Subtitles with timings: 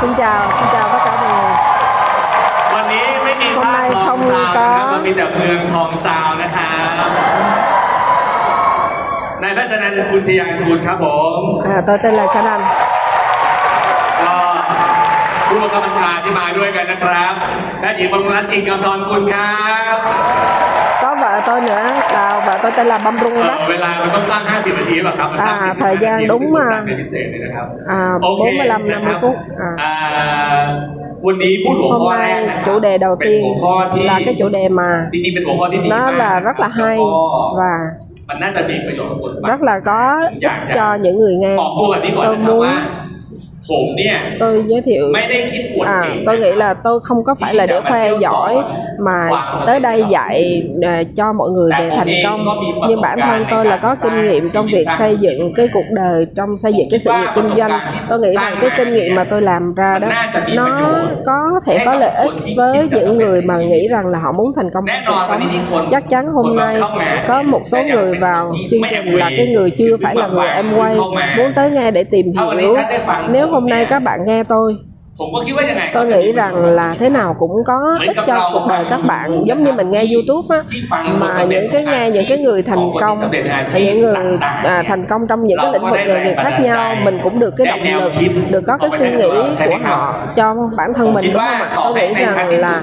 [0.00, 1.54] xin chào xin chào tất cả mọi người
[2.74, 6.74] วันนี้ไม่มี hôm ภาค nay ทองซาวนะครับ có ก็มีแต่เมืองทองซาวนะครั
[7.06, 7.08] บ
[9.42, 11.06] นายแพทย์ชนันคุณทยานกุลครับผ
[11.38, 11.42] ม
[11.74, 12.62] à, tôi tên là Trần Anh
[14.22, 14.36] ก็
[15.48, 17.34] ผู้บังคับบัญชาที่มาด้วยกันนะครับ
[17.78, 19.64] แพทย์หญิงบำรุงรัตน์กิ่งกำธรกุลครั
[19.96, 19.96] บ
[21.35, 25.57] vợ tôi nữa là vợ tôi tên là Băm Rung เอ่อ Đất เวลามันต้องตั้ง 50 นาทีหรอครับมันตั้ง
[25.61, 29.35] อ่า 45 thời gian นาที đúng ซึ่ง mà ตั้งเป็นพิเศษเลยนะครับ อ่า โอเค 45 นะครับ 50 phút
[29.67, 29.69] à.
[29.81, 29.93] อ่า
[31.25, 34.89] วันนี้พูดหัว hôm ข้อแรก nay นะครับ chủ đề đầu เป็น tiên หัวข้อที่ là cái chủ đề mà
[35.13, 37.23] จริงๆเป็นหัวข้อที่ดี nó มาก là rất là hay แล้วก็
[37.61, 37.73] và
[38.29, 39.99] มันน่าจะมีประโยชน์กับคนฟัง rất là có
[40.47, 42.81] ích cho những người nghe ออกตัวแบบนี้ก่อน tôi นะครับ muốn ว่า ผมเนี่ย
[44.38, 45.12] tôi giới thiệu
[45.84, 48.56] à, tôi nghĩ là tôi không có phải là để khoe giỏi
[48.98, 49.30] mà
[49.66, 52.44] tới đây dạy à, cho mọi người về thành công.
[52.88, 56.26] nhưng bản thân tôi là có kinh nghiệm trong việc xây dựng cái cuộc đời
[56.36, 57.80] trong xây dựng cái sự nghiệp kinh doanh.
[58.08, 60.08] tôi nghĩ rằng cái kinh nghiệm mà tôi làm ra đó
[60.54, 64.52] nó có thể có lợi ích với những người mà nghĩ rằng là họ muốn
[64.56, 65.18] thành công trong
[65.70, 65.88] sống.
[65.90, 66.76] chắc chắn hôm nay
[67.28, 70.76] có một số người vào chương trình là cái người chưa phải là người em
[70.76, 70.96] quay
[71.36, 72.76] muốn tới nghe để tìm hiểu.
[73.30, 74.85] nếu hôm nay các bạn nghe tôi
[75.94, 79.30] tôi nghĩ rằng là thế nào cũng có ích cho cuộc đời các bạn.
[79.44, 80.62] giống như mình nghe youtube á
[81.20, 83.18] mà những cái nghe những cái người thành công
[83.74, 87.18] những người à, thành công trong những cái lĩnh vực nghề nghiệp khác nhau mình
[87.22, 88.12] cũng được cái động lực
[88.50, 89.30] được có cái suy nghĩ
[89.66, 91.72] của họ cho bản thân mình đúng không ạ?
[91.76, 92.82] tôi nghĩ rằng là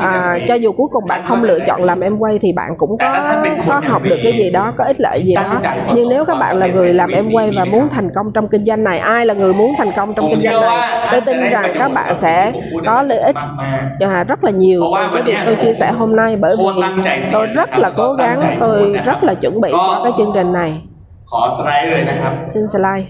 [0.00, 2.98] à, cho dù cuối cùng bạn không lựa chọn làm em quay thì bạn cũng
[2.98, 3.34] có
[3.66, 5.60] có học được cái gì đó có ích lợi gì đó.
[5.94, 8.64] nhưng nếu các bạn là người làm em quay và muốn thành công trong kinh
[8.64, 11.71] doanh này ai là người muốn thành công trong kinh doanh này tôi tin rằng
[11.79, 12.51] các bạn sẽ
[12.85, 13.35] có lợi ích
[13.99, 16.63] à, rất là nhiều từ cái việc tôi chia sẻ hôm nay bởi vì
[17.31, 20.81] tôi rất là cố gắng tôi rất là chuẩn bị cho cái chương trình này
[21.31, 23.05] ขอสไลด์เลยนะครับ xin slide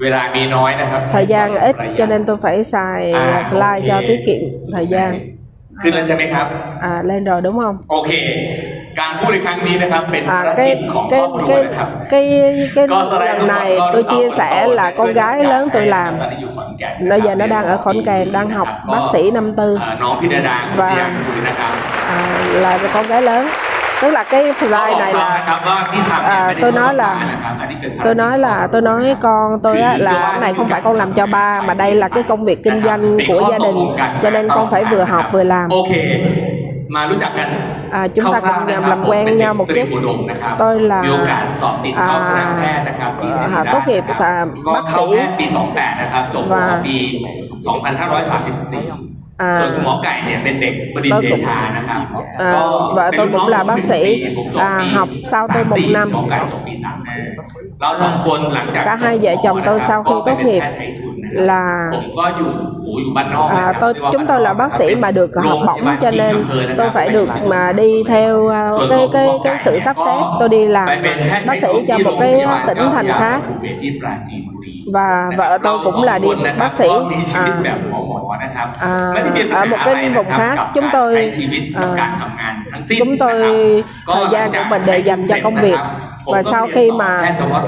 [0.00, 4.04] เวลามีน้อยนะครับ thời gian ít cho nên tôi phải xài À, slide cho ok.
[4.08, 4.40] tiết kiệm
[4.74, 5.10] thời gian
[5.80, 6.46] ขึ้นแล้วใช่ไหมครับ
[6.90, 8.10] à, lên rồi đúng không โอเค
[9.00, 12.24] การพูดในครั้งนี้นะครับเป็นภาร à, กิจ cái ของคร cái อบครัว cái นะครับ cái
[12.76, 13.48] cái Có slide lần không?
[13.54, 15.50] này Có tôi sáu chia phần sẻ tổ là để con chơi gái tất cả
[15.52, 18.68] lớn tôi các làm em ตอนนี้อยู่ขอนแก่น bây giờ nó đang ở Khánh Kèn đang học
[18.90, 21.72] แล้วก็ bác sĩ năm tư เอ่อน้องพิดาดาคุณ Và- พยาคุณนะครับ
[22.14, 22.18] à,
[22.64, 23.44] là con gái lớn
[24.02, 27.00] tức là cái ก็ slide บอก này ฟัง là นะครับว่าที่ทำเนี่ย à, ไม่ได้ tôi nói ทำ
[27.02, 30.80] là นะครับอันนี้เป็นภารกิจ tôi nói là tôi nói con tôi á, là cái này không phải
[30.84, 33.76] con làm cho ba mà đây là cái công việc kinh doanh của gia đình
[34.22, 35.68] cho nên con phải vừa học vừa làm
[36.90, 37.48] โอเค มารู้จักกัน
[37.94, 40.74] อ่า chúng ta คร่าว cùng ๆนะครับ làm quen ผมเป็น nhau một เด็ก chút อุดมนะครับ tôi
[40.90, 45.46] là มีโอกาสสอบติดเข้า à, คณะแพทย์นะครับที่ศิริ à, ราช tốt nghiệp นะครับ là ก็ bác เข้า sĩ แพทย์ปี
[45.74, 46.96] 28 นะครับ จบ ว่า ปี
[47.66, 49.09] 2534 à,
[49.60, 52.00] ส่วนคุณหมอไก่เนี่ยเป็นเด็กบดินทร์ tôi เด cũng ชานะครับ
[52.46, 52.62] à, ก็
[52.96, 55.44] vợ เป็น tôi ลูกน้อง cũng là ผม bác หนึ่ง sĩ ปีผมจบ à, ปี học sau
[55.54, 56.72] tôi một 34 năm หมอไก่จบปี
[57.22, 61.64] 35เราสองคนหลังจาก cả hai vợ chồng tôi sau khi ก็ tốt เป็น nghiệp แพทย์ใช้ทุนนะครับ là
[61.94, 62.48] ผมก็อยู่
[62.84, 65.86] โอ้อยู่บ้านนอกนะ à, ครับ tôi เรียกว่า chúng tôi là bác sĩ mà được โรง học พยา bổng
[65.86, 69.54] บาล cho ที่ nên อำเภอนะครับ tôi phải được mà đi theo à, cái cái cái
[69.64, 72.22] sự sắp xếp tôi đi làm ไปเป็นแพทย์ bác ใช้ sĩ ทุน cho ที่ một โรงพ
[72.22, 73.38] cái ยาบาล tỉnh เจ้าพระ thành ยา khác
[74.90, 78.94] ภูเก็ตที่ปราจีนบุรี và นะครับ vợ tôi cũng là đi เราสองคนนะครับ bác sĩ ก็มีชีวิต à, แบบหมอๆนะครับ À,
[79.14, 81.90] ไม่ได้มีปัญ ở หา một อะไร cái นะ vùng ครับ khác กับ chúng การ tôi ใช้ชีวิตกับ
[81.94, 83.36] à, การทำงานทั้งสิ้น chúng นะครับ tôi
[84.08, 85.78] ก็ thời หลัง gian จาก của mình đều dành cho công việc
[86.34, 87.10] và sau khi mà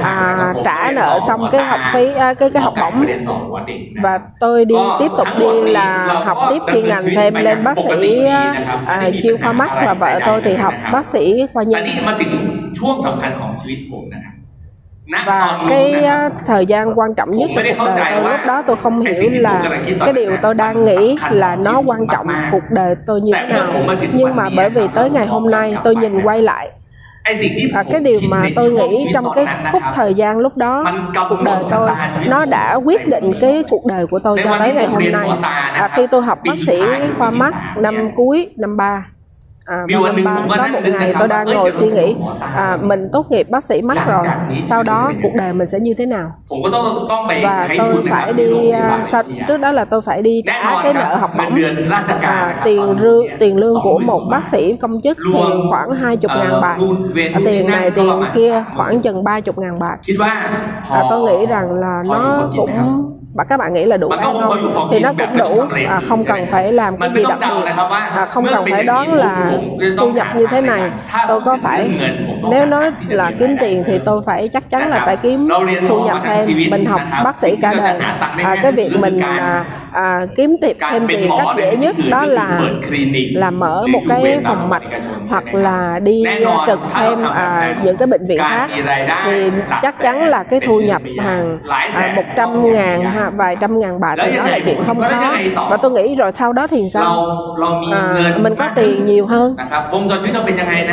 [0.02, 4.64] à, trả nợ xong cái học phí à, cái cái học bổng ไม่ได้ต่อหัวเด็กนะ và tôi
[4.64, 5.88] đi tiếp tục đi là
[6.28, 8.26] học tiếp chuyên ngành thêm lên bác sĩ
[8.86, 12.32] à, chuyên khoa mắt và vợ tôi thì học bác sĩ khoa แต่ nhi นี่มาถึง
[12.78, 14.32] ช่วงสำคัญของชีวิตผมนะครับณตอน บ
[15.25, 16.03] và cái
[16.47, 19.81] thời gian quan trọng nhất trong cuộc đời tôi lúc đó tôi không hiểu là
[19.99, 23.67] cái điều tôi đang nghĩ là nó quan trọng cuộc đời tôi như thế nào.
[24.13, 26.71] nhưng mà bởi vì tới ngày hôm nay tôi nhìn quay lại.
[27.73, 30.85] Và cái điều mà tôi nghĩ trong cái khúc thời gian lúc đó
[31.29, 31.89] cuộc đời tôi
[32.27, 35.29] nó đã quyết định cái cuộc đời của tôi cho tới ngày hôm nay.
[35.73, 36.81] à, khi tôi học bác sĩ
[37.17, 39.05] khoa mắt năm cuối năm ba.
[39.65, 42.15] À, và năm ba có một ngày tôi đang ngồi suy nghĩ
[42.55, 44.25] à, mình tốt nghiệp bác sĩ mắt rồi.
[44.65, 46.31] sau đó cuộc đời mình sẽ như thế nào?
[47.43, 51.15] Và tôi phải đi à, sau, trước đó là tôi phải đi trả cái nợ
[51.15, 51.55] học bổng.
[52.21, 55.39] à, tiền lương tiền lương của một bác sĩ công chức thì
[55.69, 56.77] khoảng hai chục ngàn bạc.
[57.33, 59.97] à, tiền này tiền kia khoảng chừng ba chục ngàn bạc.
[60.89, 62.69] À, tôi nghĩ rằng là nó cũng
[63.33, 65.63] bạn các bạn nghĩ là đủ ăn không thì nó cũng đủ.
[65.87, 67.71] à, không cần phải làm cái gì đặc biệt.
[68.15, 69.51] à, không cần phải đoán là
[69.97, 70.91] thu nhập như thế này
[71.27, 71.89] tôi có phải
[72.51, 75.49] nếu nói là kiếm tiền thì tôi phải chắc chắn là phải kiếm
[75.87, 77.99] thu nhập thêm mình học bác sĩ cả đời.
[78.43, 82.61] à, cái việc mình à, à, kiếm tiệp thêm tiền cách dễ nhất đó là
[83.33, 84.83] là mở một cái phòng mạch
[85.29, 88.69] hoặc là đi à, trực thêm à, những cái bệnh viện khác
[89.25, 89.51] thì
[89.81, 91.59] chắc chắn là cái thu nhập hàng
[91.93, 95.35] à, 100 ngàn vài trăm ngàn bạc thì đó là chuyện không có
[95.69, 97.25] và tôi nghĩ rồi sau đó thì sao?
[97.93, 99.55] À, mình có tiền nhiều hơn.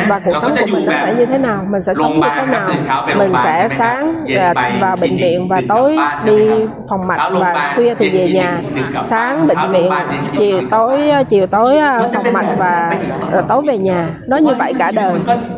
[0.09, 1.65] Và cuộc sống của mình sẽ như thế nào?
[1.69, 2.69] Mình sẽ sống như thế nào?
[3.17, 4.25] mình sẽ sáng
[4.79, 6.49] vào bệnh viện và tối đi
[6.89, 8.61] phòng mạch và khuya thì về nhà.
[9.03, 9.91] sáng bệnh viện
[10.37, 10.99] chiều tối
[11.29, 12.91] chiều tối à, phòng mạch và
[13.47, 14.07] tối về nhà.
[14.27, 15.13] nó như vậy cả đời.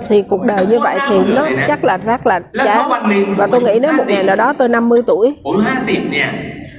[0.07, 2.89] thì cuộc đời như vậy thì nó chắc là rất là chán.
[3.37, 5.35] và tôi nghĩ nếu một ngày nào đó tôi 50 tuổi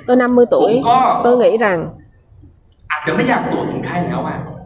[0.07, 0.83] tôi 50 tuổi.
[1.25, 1.89] Tôi nghĩ rằng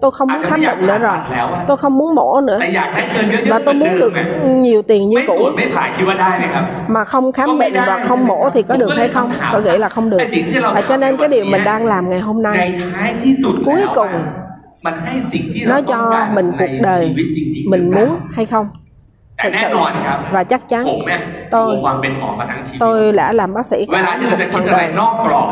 [0.00, 1.17] tôi không muốn khám bệnh nữa rồi.
[1.67, 2.58] tôi không muốn mổ nữa.
[3.46, 4.12] Và tôi muốn được
[4.46, 5.38] nhiều tiền như cũ.
[6.88, 9.31] mà không khám bệnh và không mổ thì có được hay không?
[9.52, 10.19] tôi nghĩ là không được.
[10.75, 12.81] Và cho nên cái điều mình đang làm ngày hôm nay.
[13.64, 14.11] Cuối cùng
[15.67, 17.14] nó cho mình cuộc đời
[17.70, 18.69] mình muốn hay không?
[19.43, 19.76] thực sự.
[20.31, 20.85] và chắc chắn
[21.50, 21.76] tôi
[22.81, 24.93] tôi đã làm bác sĩ cả một phần đời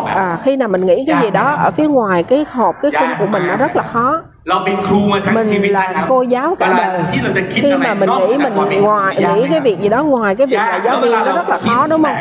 [0.07, 3.19] à, khi nào mình nghĩ cái gì đó ở phía ngoài cái hộp cái khung
[3.19, 4.23] của mình nó rất là khó.
[5.35, 7.03] Mình là cô giáo cả đời.
[7.63, 8.53] khi mà mình nghĩ mình
[8.83, 11.57] ngoài nghĩ cái việc gì đó ngoài cái việc là giáo viên nó rất là
[11.57, 12.13] khó đúng không?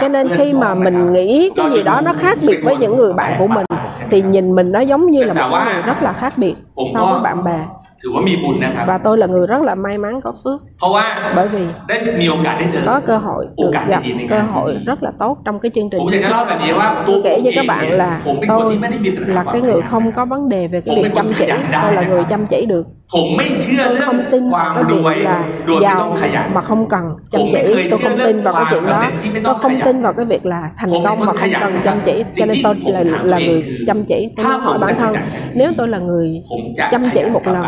[0.00, 3.12] cho nên khi mà mình nghĩ cái gì đó nó khác biệt với những người
[3.12, 3.66] bạn của mình
[4.10, 6.54] thì nhìn mình nó giống như là một người rất là khác biệt
[6.94, 7.58] so với bạn bè.
[8.01, 11.05] ถือว่ามีบุญนะครับ và tôi là người rất là may mắn có phước เพราะว่า
[11.37, 14.43] bởi vì ได้มีโอกาสได้เจอ có cơ hội được Ồ, cả gặp cái gì này cơ cả.
[14.55, 17.55] hội rất là tốt trong cái chương trình ผมอยากจะเล่าแบบนี้ว่าตัว tôi ผม kể เอ với ง
[17.57, 20.21] các bạn เนี่ย là ผมเป็นคน tôi ที่ไม่ได้มีปัญหา là ความ cái ข người ยัน không có
[20.33, 22.09] vấn đề về cái Ồ, việc mình chăm cũng chỉ khỏe đa tôi là này
[22.09, 22.27] người hả?
[22.31, 25.48] chăm chỉ được không tin vào cái chuyện là
[25.82, 26.16] giàu
[26.54, 27.16] mà không cần.
[27.30, 29.10] Chăm chỉ tôi không tin vào cái chuyện đó.
[29.44, 32.24] tôi không tin vào cái việc là thành công mà không cần chăm chỉ.
[32.36, 34.28] Cho nên tôi là là người chăm chỉ.
[34.36, 35.16] Tôi nói hỏi bản thân
[35.54, 36.42] nếu tôi là người
[36.90, 37.64] chăm chỉ một lần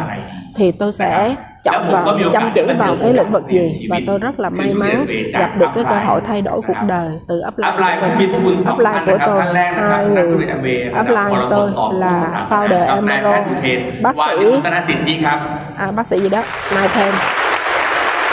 [0.56, 1.34] thì tôi sẽ
[1.65, 3.41] chọn Đã vào cũng có chăm chỉ miêu tả vào cái cái là lĩnh vực
[3.41, 4.23] một gì chuyện và chi tôi viết.
[4.25, 6.61] rất là Thì may chú mắn Điền về gặpจากđược cái cơ upline hội thay đổi
[6.67, 9.37] cuộcนะครับ đời từ อั upline พไลน์ của ผู้มี mình พระคุณสองท่าน upline นะ của ครับ tôi
[9.39, 13.45] ท่านแรกนะครับ hai นัก người ธุรกิจแอมเวย์ระดับ upline วร của พล tôi สอง là ผู้สถาปนิก founder นะครับนายแพทย์
[13.45, 15.37] Emerald อุเทน bác วา sĩ นิวัฒนสิทธิครับ
[15.83, 16.41] à, bác sĩ gì đó
[16.75, 17.13] Mai Thêm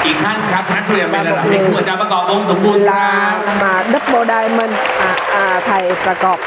[0.06, 4.72] อีกท่านครับนักเรียนเป็นระดับที่ผู้อาจารย์ประกอบวงสมบูรณ์ครับ là mà double diamond
[5.08, 5.10] à,
[5.42, 6.38] à, thầy và cọp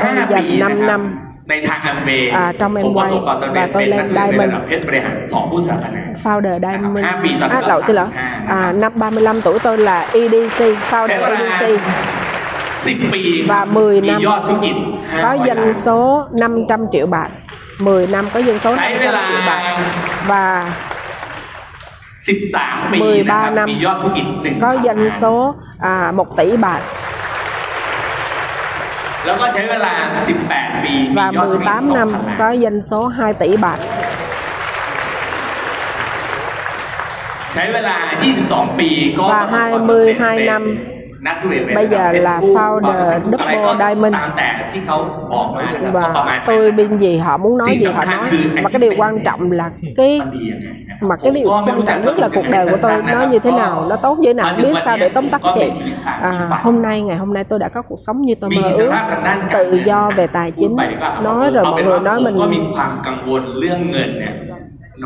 [0.00, 1.02] 5 dành ปีนะ năm ครับ năm
[1.48, 7.48] ในทางแอมเวย์ อ่าtrong ผมประ Amway สบความสำเร็จ và tôi เป็นนัก lên เรียนใน Diamond ระดับเพชรบริหารสองผู้สถาปนา founder diamond Haiปีtầm
[7.56, 8.08] à, cỡ lộn xin lỗi
[8.46, 10.58] 35 à, năm 35 tuổi tôi là EDC
[10.90, 11.62] founder Thế là- EDC
[12.84, 14.76] 10 ปี và 10 มี năm ยอดธุรกิจ
[15.24, 15.98] có 500 doanh ล้าน số
[16.32, 17.28] 500 triệu bạc
[17.78, 19.60] 10 năm có doanh số ใช้ 500 เวลา triệu bạc
[20.30, 20.44] và
[22.26, 25.34] 13 ปี 13 นะครับ năm มียอดธุรกิจ1 có doanh số
[25.92, 26.80] à, 1 tỷ bạc
[29.26, 29.94] แล้วก็ใช้เวลา
[30.38, 33.78] 18 ปีมี và ยอดธุรกิจ 18 năm 2,000ล้าน có doanh số 2 tỷ bạc
[37.52, 37.96] ใช้เวลา
[38.38, 40.62] 22 ปีก็ và ประสบความสำเร็จ 22 เป็น
[41.26, 44.96] năm นักธุรกิจ Bây giờ เป็น là ผู้ founder อะไรก็ Double Diamond ตามแต่ที่เขา
[45.32, 48.38] บอกมานะครับก็ประมาณ và นั้น tôi bên gì họ muốn nói Xin gì sẵn họ khăn nói cứ
[48.64, 49.66] mà cái điều quan trọng là
[49.98, 52.92] cái มันดียังไงนะครับ mà cái điều ผมก็ไม่ quan รู้จัก trọng nhất là cuộc đời của tôi
[53.14, 55.66] nó như thế nào nó tốt như thế nào biết sao để tóm tắt chị
[56.28, 56.30] à,
[56.66, 58.80] hôm nay ngày hôm nay tôi đã có cuộc sống như tôi มี mơ อิส
[58.82, 61.84] ước ระทางด้านการ tự เงิน do về tài พูด chính ไปดีกว่า nói rồi เอา mọi เป็น
[61.86, 64.32] người ว่า nói ผม mình ก็มีความกังวลเรื่องเงินเนี่ย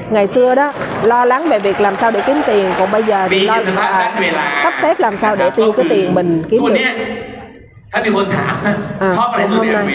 [0.10, 3.28] ngày xưa đó lo lắng về việc làm sao để kiếm tiền còn bây giờ
[3.32, 4.12] thì lo là
[4.64, 6.76] sắp xếp làm sao để tiêu cái tiền mình kiếm được.
[9.00, 9.10] À,
[9.50, 9.86] hôm nay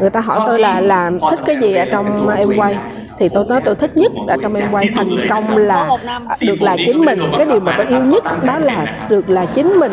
[0.00, 2.78] người ta hỏi tôi là làm thích cái gì ở trong em quay
[3.18, 5.88] thì tôi nói tôi thích nhất là trong em quay thành công là
[6.28, 7.18] à, được là chính mình.
[7.36, 9.30] Cái điều mà tôi yêu nhất đó là được.
[9.30, 9.92] là chính mình.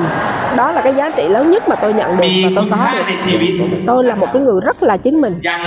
[0.55, 3.65] Đó là cái giá trị lớn nhất mà tôi nhận được và tôi có được.
[3.87, 5.39] tôi là một cái người rất là chính mình.
[5.43, 5.57] À,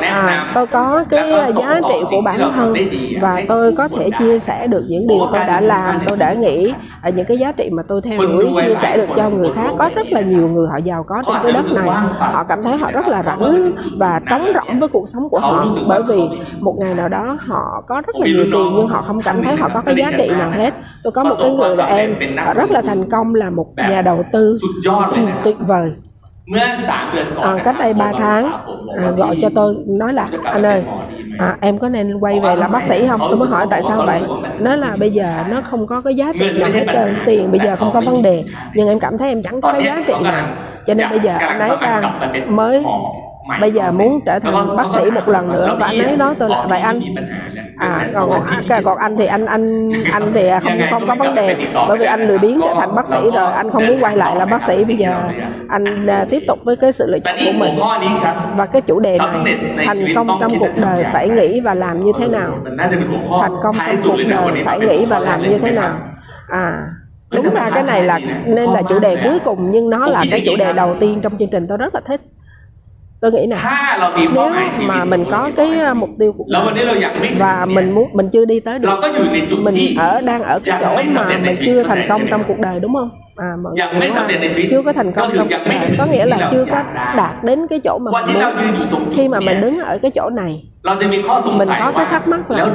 [0.00, 2.74] à tôi có cái giá trị của bản thân
[3.20, 6.72] và tôi có thể chia sẻ được những điều tôi đã làm tôi đã nghĩ
[7.02, 9.70] à, những cái giá trị mà tôi theo đuổi chia sẻ được cho người khác
[9.78, 11.88] có rất là nhiều người họ giàu có trên cái đất này.
[12.18, 15.66] họ cảm thấy họ rất là rảnh và trống rỗng với cuộc sống của họ
[15.88, 16.20] bởi vì
[16.60, 19.56] một ngày nào đó họ có rất là nhiều tiền nhưng họ không cảm thấy
[19.56, 20.74] họ có cái giá trị nào hết.
[21.02, 22.14] Tôi có một cái người là em
[22.54, 24.58] rất là thành công là một nhà đầu tư
[25.44, 25.92] tuyệt vời
[27.42, 28.52] à, cách đây 3 tháng
[28.96, 30.82] à, gọi cho tôi nói là anh ơi
[31.38, 34.02] à, em có nên quay về làm bác sĩ không tôi mới hỏi tại sao
[34.06, 34.20] vậy
[34.58, 37.60] nó là bây giờ nó không có cái giá trị nào hết trơn tiền bây
[37.60, 38.44] giờ không có vấn đề
[38.74, 40.46] nhưng em cảm thấy em chẳng có cái giá trị nào
[40.86, 42.84] cho nên bây giờ anh ấy đang mới
[43.60, 46.48] bây giờ muốn trở thành bác sĩ một lần nữa và anh ấy nói tôi
[46.48, 47.00] là vậy anh.
[47.78, 48.30] à còn
[48.84, 51.56] còn anh thì anh anh anh thì không không có vấn đề.
[51.88, 54.36] bởi vì anh lười biếng trở thành bác sĩ rồi anh không muốn quay lại
[54.36, 55.22] là bác sĩ bây giờ.
[55.68, 57.74] anh à, tiếp tục với cái sự lựa chọn của mình.
[58.56, 59.56] và cái chủ đề này
[59.86, 62.58] thành công trong cuộc đời phải nghĩ và làm như thế nào
[63.40, 65.94] thành công trong cuộc đời phải nghĩ và làm như thế nào?
[66.48, 66.86] à
[67.32, 70.42] đúng ra cái này là nên là chủ đề cuối cùng nhưng nó là cái
[70.46, 72.20] chủ đề đầu tiên trong chương trình tôi rất là thích
[73.22, 73.56] tôi nghĩ nè
[74.16, 74.40] nếu
[74.86, 76.64] mà mình có cái à, mục tiêu cuộc đời
[77.38, 79.00] và mình muốn mình chưa đi tới được
[79.62, 82.94] mình ở đang ở cái chỗ mà mình chưa thành công trong cuộc đời đúng
[82.94, 86.64] không à mọi người chưa có thành công trong cuộc đời có nghĩa là chưa
[86.70, 86.82] có
[87.16, 88.34] đạt đến cái chỗ mà mình
[88.90, 89.10] muốn.
[89.12, 90.64] khi mà mình đứng ở cái chỗ này
[90.98, 92.66] mình có cái thắc mắc là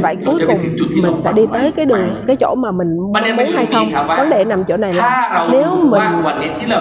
[0.00, 0.58] vậy cuối cùng
[1.02, 3.12] mình sẽ đi tới cái đường cái chỗ mà mình muốn
[3.54, 3.90] hay không?
[4.06, 6.02] vấn đề nằm chỗ này là nếu mình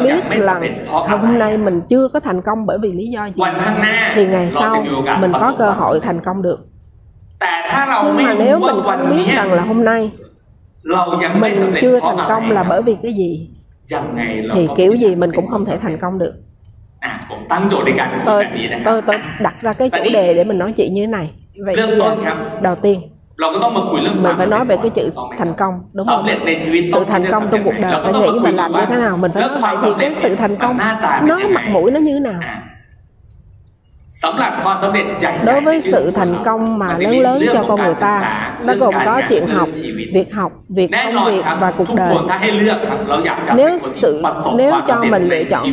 [0.03, 3.41] biết là hôm nay mình chưa có thành công bởi vì lý do gì
[4.15, 4.83] thì ngày sau
[5.21, 6.59] mình có cơ hội thành công được.
[8.03, 10.11] Nhưng mà nếu mình không biết rằng là hôm nay
[11.39, 13.49] mình chưa thành công là bởi vì cái gì?
[14.53, 16.33] Thì kiểu gì mình cũng không thể thành công được.
[18.25, 18.45] Tôi
[18.85, 21.31] tôi tôi đặt ra cái chủ đề để mình nói chuyện như thế này.
[21.65, 21.75] Vậy
[22.61, 23.01] đầu tiên
[24.21, 26.25] mình phải nói về cái chữ thành công đúng không?
[26.93, 29.17] sự thành công trong cuộc đời phải nghĩ và làm như thế nào?
[29.17, 30.77] Mình phải nói thì cái sự thành công.
[31.23, 32.41] nó mặt mũi nó như thế nào
[35.45, 39.21] đối với sự thành công mà lớn lớn cho con người ta nó gồm có
[39.29, 39.69] chuyện học
[40.13, 42.15] việc học việc công việc và cuộc đời.
[43.55, 44.21] nếu sự
[44.55, 45.65] nếu cho mình lựa chọn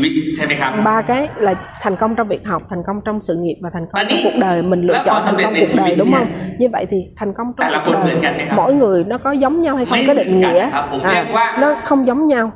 [0.84, 3.86] ba cái là thành công trong việc học thành công trong sự nghiệp và thành
[3.92, 6.26] công trong cuộc đời mình lựa chọn thành công cuộc đời đúng không?
[6.58, 9.86] Như vậy thì thành công trong cuộc đời mỗi người nó có giống nhau hay
[9.86, 10.70] không cái định nghĩa?
[11.02, 12.52] à, nó không giống nhau.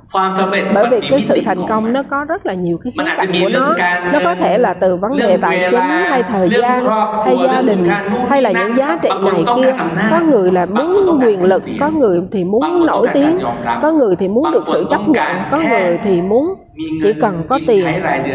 [0.75, 3.49] Bởi vì cái sự thành công nó có rất là nhiều cái khía cạnh của
[3.53, 3.75] nó.
[4.13, 6.87] nó có thể là từ vấn đề tài chính hay thời gian
[7.25, 7.85] hay gia đình
[8.29, 9.75] hay là những giá trị này kia.
[10.11, 13.39] Có người là muốn quyền lực có người thì muốn nổi tiếng
[13.83, 16.55] có người thì muốn được sự chấp nhận có người thì muốn
[17.03, 17.87] chỉ cần có tiền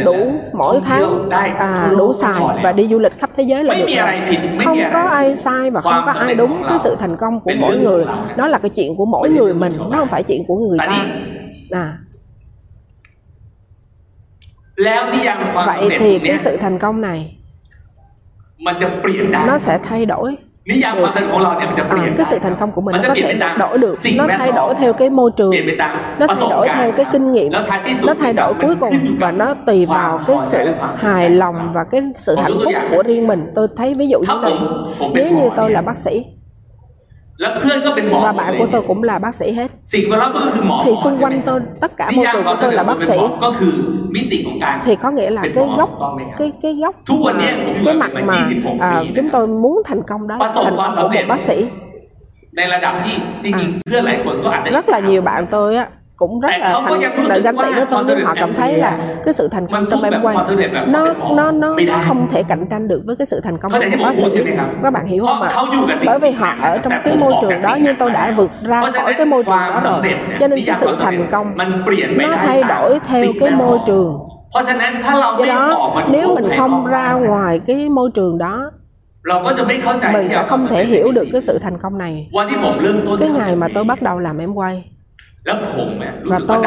[0.05, 0.15] đủ
[0.53, 4.39] mỗi tháng à, đủ xài và đi du lịch khắp thế giới là được rồi.
[4.65, 7.77] không có ai sai và không có ai đúng cái sự thành công của mỗi
[7.77, 8.05] người.
[8.35, 10.97] đó là cái chuyện của mỗi người mình nó không phải chuyện của người ta
[11.71, 11.97] à
[15.65, 17.37] vậy thì cái sự thành công này
[19.47, 20.37] nó sẽ thay đổi.
[20.95, 21.09] Được.
[21.89, 23.99] À, cái sự thành công của mình có thể đổi được.
[24.17, 25.51] nó thay đổi theo cái môi trường.
[26.19, 27.51] Nó thay đổi theo cái kinh nghiệm.
[28.03, 32.01] nó thay đổi cuối cùng và nó tùy vào cái sự hài lòng và cái
[32.19, 33.51] sự hạnh phúc của riêng mình.
[33.55, 34.53] Tôi thấy ví dụ như này
[35.13, 36.25] nếu như tôi là bác sĩ
[38.23, 39.71] và bạn của tôi cũng là bác sĩ hết.
[40.85, 43.17] Thì xung quanh tôi tất cả môi trường của tôi là bác sĩ.
[44.85, 45.89] thì có nghĩa là cái gốc
[46.37, 46.95] cái cái gốc
[47.85, 48.33] cái mặt mà
[48.79, 51.65] à, chúng tôi muốn thành công đó là thành công của một bác sĩ.
[54.71, 58.03] Rất là nhiều bạn tôi á cũng rất là thành là ganh tị với tôi
[58.07, 60.35] nhưng họ cảm thấy là cái sự thành công trong em quay
[60.87, 61.75] nó nó nó
[62.07, 64.43] không thể cạnh tranh được với cái sự thành công của một bác sĩ
[64.83, 65.51] các bạn hiểu không ạ?
[66.05, 69.13] bởi vì họ ở trong cái môi trường đó nhưng tôi đã vượt ra khỏi
[69.13, 70.01] cái môi trường đó rồi.
[70.39, 71.57] Cho nên cái sự thành công
[72.17, 74.19] nó thay đổi theo cái môi trường.
[74.53, 78.71] Do đó nếu mình không ra ngoài cái môi trường đó
[80.13, 82.29] mình sẽ không thể hiểu được cái sự thành công này.
[83.19, 84.83] Cái ngày mà tôi bắt đầu làm em quay
[86.24, 86.64] và tôi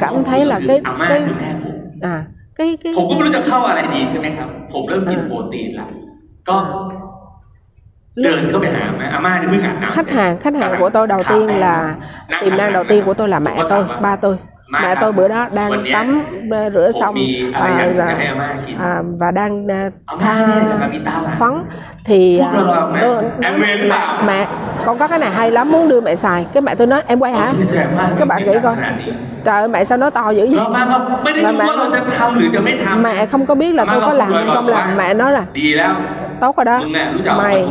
[0.00, 1.22] cảm thấy là cái cái
[2.02, 2.24] à
[2.58, 5.88] cái cái ผมก็ไม่รู้จะเข้าอะไรดีใช่ไหมครับ ผมเริ่มกินโปรตีนแล้ว
[6.48, 6.56] ก็
[8.22, 11.94] เดินเข้าไปหาแม่อาม่าที่เพิ่งอาบน้ำ khách hàng khách hàng của tôi đầu tiên là
[12.40, 14.36] tiềm năng đầu tiên của tôi là mẹ tôi ba tôi
[14.81, 16.23] mẹ tôi bữa đó đang tắm
[16.73, 17.15] rửa xong.
[17.53, 18.15] à, và,
[18.79, 19.89] à, và đang à,
[20.19, 20.47] tha
[21.39, 21.53] phấn
[22.05, 22.51] thì à,
[23.01, 23.77] tôi mẹ,
[24.25, 24.47] mẹ
[24.85, 26.45] con có cái này hay lắm muốn đưa mẹ xài.
[26.53, 27.53] Cái mẹ tôi nói em quay hả?
[28.19, 28.75] các bạn nghĩ coi
[29.43, 30.65] trời ơi mẹ sao nói to dữ vậy?
[30.69, 30.85] Mà
[32.63, 35.43] mẹ, mẹ không có biết là tôi có làm hay không làm mẹ nói là
[36.39, 36.81] tốt rồi đó.
[37.37, 37.65] Mày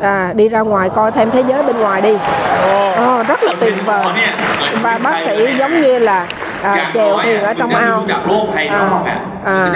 [0.00, 2.12] à, đi ra ngoài coi thêm thế giới bên ngoài đi.
[2.12, 4.04] Oh, rất là tuyệt vời.
[4.82, 6.26] và bác sĩ giống như là
[6.62, 8.04] à, chèo thuyền ở trong ao.
[8.68, 9.04] à,
[9.44, 9.72] à,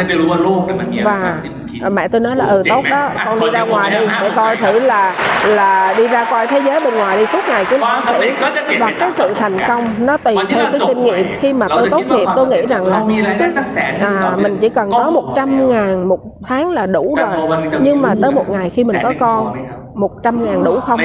[1.04, 1.36] và
[1.82, 4.56] à, mẹ tôi nói là ừ tốt đó con đi ra ngoài đi để coi
[4.56, 5.14] thử là
[5.46, 8.30] là đi ra coi thế giới bên ngoài đi suốt ngày cứ bác sĩ
[8.78, 12.02] và cái sự thành công nó tùy theo cái kinh nghiệm khi mà tôi tốt
[12.08, 13.02] nghiệp tôi nghĩ rằng là
[13.38, 13.52] cái,
[14.00, 17.58] à, mình chỉ cần có 100 ngàn một tháng là đủ rồi.
[17.80, 19.56] nhưng mà tới một ngày khi mình có con
[19.94, 21.00] 100 ngàn đủ không?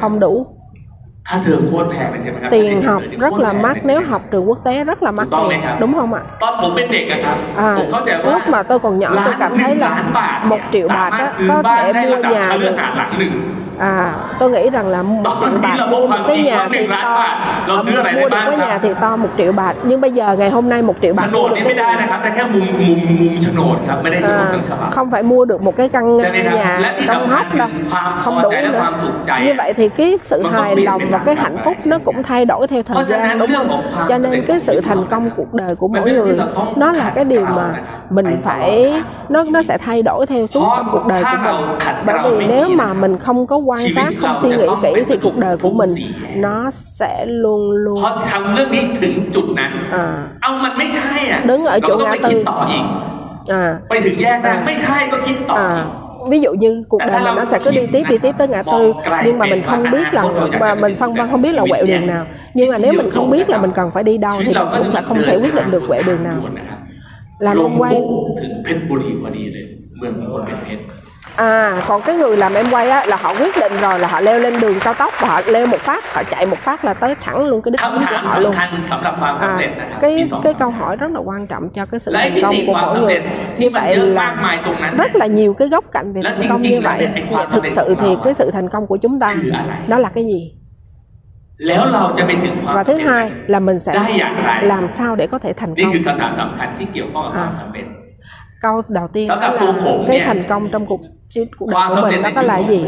[0.00, 0.46] Không đủ
[2.50, 5.60] tiền học rất là mắc nếu học trường quốc tế rất là mắc tiền.
[5.80, 6.22] đúng không ạ?
[7.56, 7.74] À, à
[8.32, 9.88] lúc mà tôi còn nhỏ tôi cảm thấy là
[10.44, 12.76] một triệu bạc á, có thể mua nhà được
[13.78, 17.26] à tôi nghĩ rằng là một triệu bạc một cái nhà thì to
[17.66, 20.68] ờ, mua được cái nhà thì to một triệu bạc nhưng bây giờ ngày hôm
[20.68, 26.16] nay một triệu bạc mua được ไม่ได้นะครับแต่แค่มุมมุมมุมโฉนดครับไม่ได้โฉนดทั้งฉบับ à, không phải mua được một cái căn
[26.16, 27.68] nhà trong hốc đâu
[28.18, 28.92] không đủ nữa
[29.44, 32.66] như vậy thì cái sự hài lòng và cái hạnh phúc nó cũng thay đổi
[32.68, 33.82] theo thời gian đúng không?
[34.08, 36.38] cho nên cái sự thành công cuộc đời của mỗi người
[36.76, 37.74] nó là cái điều mà
[38.10, 38.94] mình phải
[39.28, 41.76] nó nó sẽ thay đổi theo suốt cuộc đời của mình.
[42.06, 45.36] bởi vì nếu mà mình không có quan sát không suy nghĩ kỹ thì cuộc
[45.44, 45.90] đời của mình
[46.36, 49.72] nó sẽ luôn luôn พอทำเรื่องนี้ถึงจุดนั้น
[50.42, 52.30] เอามันไม่ใช่อ่ะ đứng ở chỗ ngã tư
[53.62, 53.64] à.
[53.88, 55.56] ไปถึงแยกนั้นไม่ใช่ก็คิดต่อ
[56.30, 58.62] ví dụ như cuộc đời mình nó sẽ cứ đi tiếp đi tiếp tới ngã
[58.62, 58.92] tư
[59.24, 60.24] nhưng mà mình không biết là
[60.60, 63.30] mà mình phân vân không biết là quẹo đường nào nhưng mà nếu mình không
[63.30, 65.70] biết là mình cần phải đi đâu thì mình cũng sẽ không thể quyết định
[65.70, 66.36] được quẹo đường nào
[67.38, 67.94] là ông quay
[68.40, 69.64] ถึงเพชรบุรีพอดีเลย
[69.98, 70.82] เมืองคนเป็นเพชร
[71.38, 74.20] à còn cái người làm em quay á là họ quyết định rồi là họ
[74.20, 76.94] leo lên đường cao tốc và họ leo một phát họ chạy một phát là
[76.94, 78.54] tới thẳng luôn cái đích đến của họ luôn.
[78.54, 82.12] thành, thành, thành à, cái cái câu hỏi rất là quan trọng cho cái sự
[82.12, 83.22] thành công của mỗi người.
[83.58, 84.60] như vậy là
[84.98, 87.08] rất là nhiều cái góc cạnh về thành công như vậy.
[87.50, 89.34] thực sự thì cái sự thành công của chúng ta
[89.86, 90.54] nó là cái gì?
[92.64, 93.92] Và thứ hai là mình sẽ
[94.62, 97.98] làm sao để có thể thành công นี่คือคำถามสำคัญที่เกี่ยวข้องกับความสำเร็จ à.
[98.60, 99.56] câu đầu tiên là
[100.08, 102.86] cái thành công trong cuộc chứ cuộc đời của mình nó có là gì?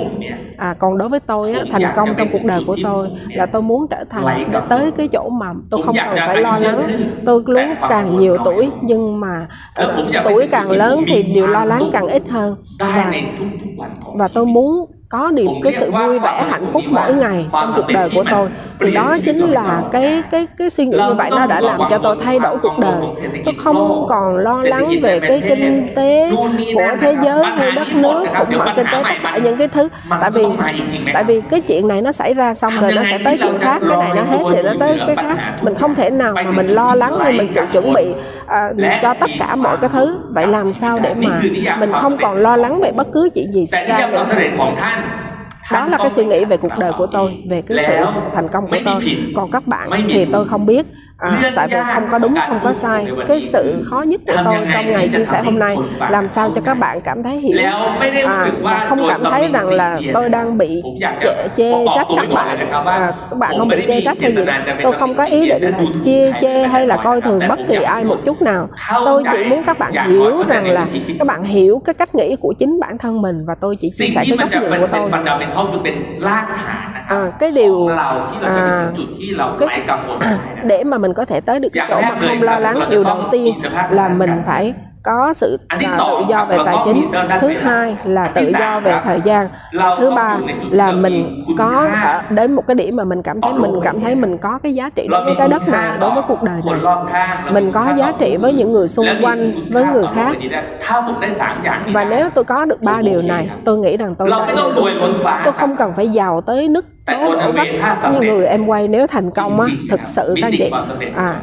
[0.57, 3.63] à, còn đối với tôi á, thành công trong cuộc đời của tôi là tôi
[3.63, 6.81] muốn trở thành tới cái chỗ mà tôi không cần phải lo lắng.
[7.25, 9.47] tôi lớn càng nhiều tuổi nhưng mà
[10.25, 12.57] tuổi càng lớn thì điều lo lắng càng ít hơn.
[12.79, 13.13] Và,
[14.15, 17.87] và tôi muốn có điều cái sự vui vẻ hạnh phúc mỗi ngày trong cuộc
[17.95, 18.49] đời của tôi.
[18.81, 21.99] Thì đó chính là cái cái cái suy nghĩ như vậy nó đã làm cho
[21.99, 23.03] tôi thay đổi cuộc đời.
[23.45, 26.31] tôi không còn lo lắng về cái kinh tế
[26.75, 29.89] của thế giới hay đất nước khủng hoảng kinh tế tất cả những cái thứ
[30.21, 30.45] tại vì
[31.13, 33.83] tại vì cái chuyện này nó xảy ra xong rồi nó sẽ tới chuyện khác.
[33.89, 35.37] cái này nó hết thì nó tới cái khác.
[35.63, 38.05] mình không thể nào mà mình lo lắng hay mình sự chuẩn bị
[38.45, 40.19] uh, cho tất cả mọi cái thứ.
[40.29, 41.41] vậy làm sao để mà
[41.79, 44.25] mình không còn lo lắng về bất cứ chuyện gì xảy ra nữa.
[45.73, 48.67] đó là cái suy nghĩ về cuộc đời của tôi về cái sự thành công
[48.67, 49.01] của tôi.
[49.37, 50.87] còn các bạn thì tôi không biết
[51.21, 53.07] à, tại vì không có đúng không có sai.
[53.29, 55.77] cái sự khó nhất của tôi trong ngày chia sẻ hôm nay
[56.11, 57.57] làm sao cho các bạn cảm thấy hiểu.
[58.27, 62.59] À, và không cảm thấy rằng là tôi đang bị chê, chê trách các bạn.
[62.87, 64.43] à, các bạn không bị chê trách hay gì
[64.83, 65.71] tôi không có ý định là
[66.05, 68.69] chia chê hay là coi thường bất kỳ ai một chút nào.
[69.05, 70.87] Tôi chỉ muốn các bạn hiểu rằng là
[71.19, 74.07] các bạn hiểu cái cách nghĩ của chính bản thân mình và tôi chỉ chia
[74.15, 75.11] sẻ cái góc nhìn của tôi
[77.11, 77.89] à, cái điều
[78.43, 78.91] à,
[79.59, 79.83] cái,
[80.65, 83.23] để mà mình có thể tới được cái chỗ mà không lo lắng điều đầu
[83.31, 83.55] tiên
[83.91, 87.07] là mình phải có sự là tự do về tài chính.
[87.41, 89.49] thứ hai là tự do về thời gian.
[89.99, 90.39] thứ ba
[90.71, 91.89] là mình có
[92.31, 94.91] đến một cái điểm mà mình cảm thấy mình cảm thấy mình có cái giá
[94.91, 97.29] trị đối với cái đất này đối với cuộc đời này.
[97.53, 100.37] mình có giá trị với những người xung quanh với người khác.
[101.93, 104.31] và nếu tôi có được ba điều này tôi nghĩ rằng tôi
[105.45, 107.35] tôi không cần phải giàu tới nứt Tốt,
[108.03, 110.71] rất như người em quay nếu thành công á thực sự các anh chị
[111.17, 111.43] à,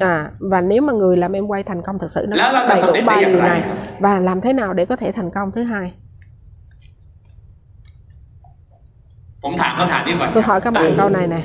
[0.00, 2.36] à và nếu mà người làm em quay thành công thực sự nó
[2.68, 3.62] đầy đủ ba điều này.
[4.00, 5.52] và làm thế nào để có thể thành công?
[5.52, 5.92] Thứ hai.
[10.34, 11.42] Tôi hỏi các bạn câu này nè.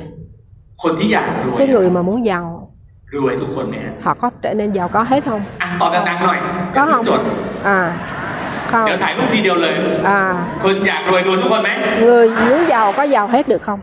[1.57, 2.71] Cái người mà muốn giàu.
[4.01, 5.43] Họ có trở nên giàu có hết không?
[6.75, 7.05] Có không?
[7.63, 8.07] à
[8.71, 8.85] không.
[8.85, 9.73] Nếu thầy lúc thì điều lời.
[10.03, 10.45] À.
[10.63, 11.69] คนอยากรวยรวยทุกคนไหม
[12.07, 13.79] người muốn giàu có giàu hết được không?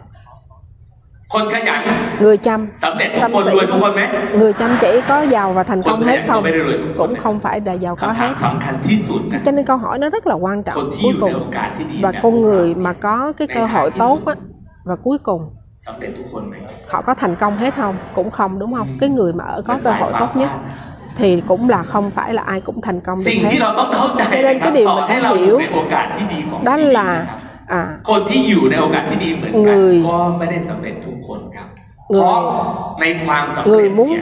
[1.35, 1.83] คนขยัน
[2.21, 2.61] người chăm.
[2.83, 3.53] Con người คน chỉ.
[3.55, 4.03] รวยทุกคนไหม
[4.39, 6.45] người chăm chỉ có giàu và thành công hết không?
[6.99, 8.35] cũng không phải là giàu có คำถาม hết.
[8.45, 11.51] สำคัญที่สุดนะ cho nên câu hỏi nó rất là quan trọng cuối cùng.
[12.03, 14.35] và con người mà có cái cơ hội tốt á
[14.85, 15.43] và cuối cùng
[16.89, 17.97] họ có thành công hết không?
[18.15, 18.89] Cũng không đúng không?
[19.01, 20.51] Cái người mà ở có cơ hội tốt nhất
[21.19, 23.51] thì cũng là không phải là ai cũng thành công được hết.
[24.19, 25.61] cho nên cái điều mình phải hiểu
[26.63, 27.27] đó là
[27.67, 27.99] à,
[29.51, 30.03] người
[32.09, 32.33] người
[33.65, 34.21] người muốn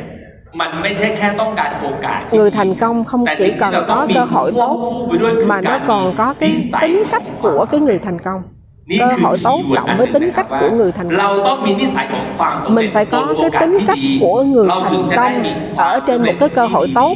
[2.33, 5.09] người thành công không chỉ cần có cơ hội tốt
[5.47, 8.43] mà nó còn có cái tính cách của cái người thành công.
[8.91, 8.97] Ừ.
[8.99, 11.45] cơ hội tốt cộng với tính cách của người thành công
[12.75, 15.43] mình phải có cái tính cách của người thành công
[15.77, 17.15] ở trên một cái cơ hội tốt.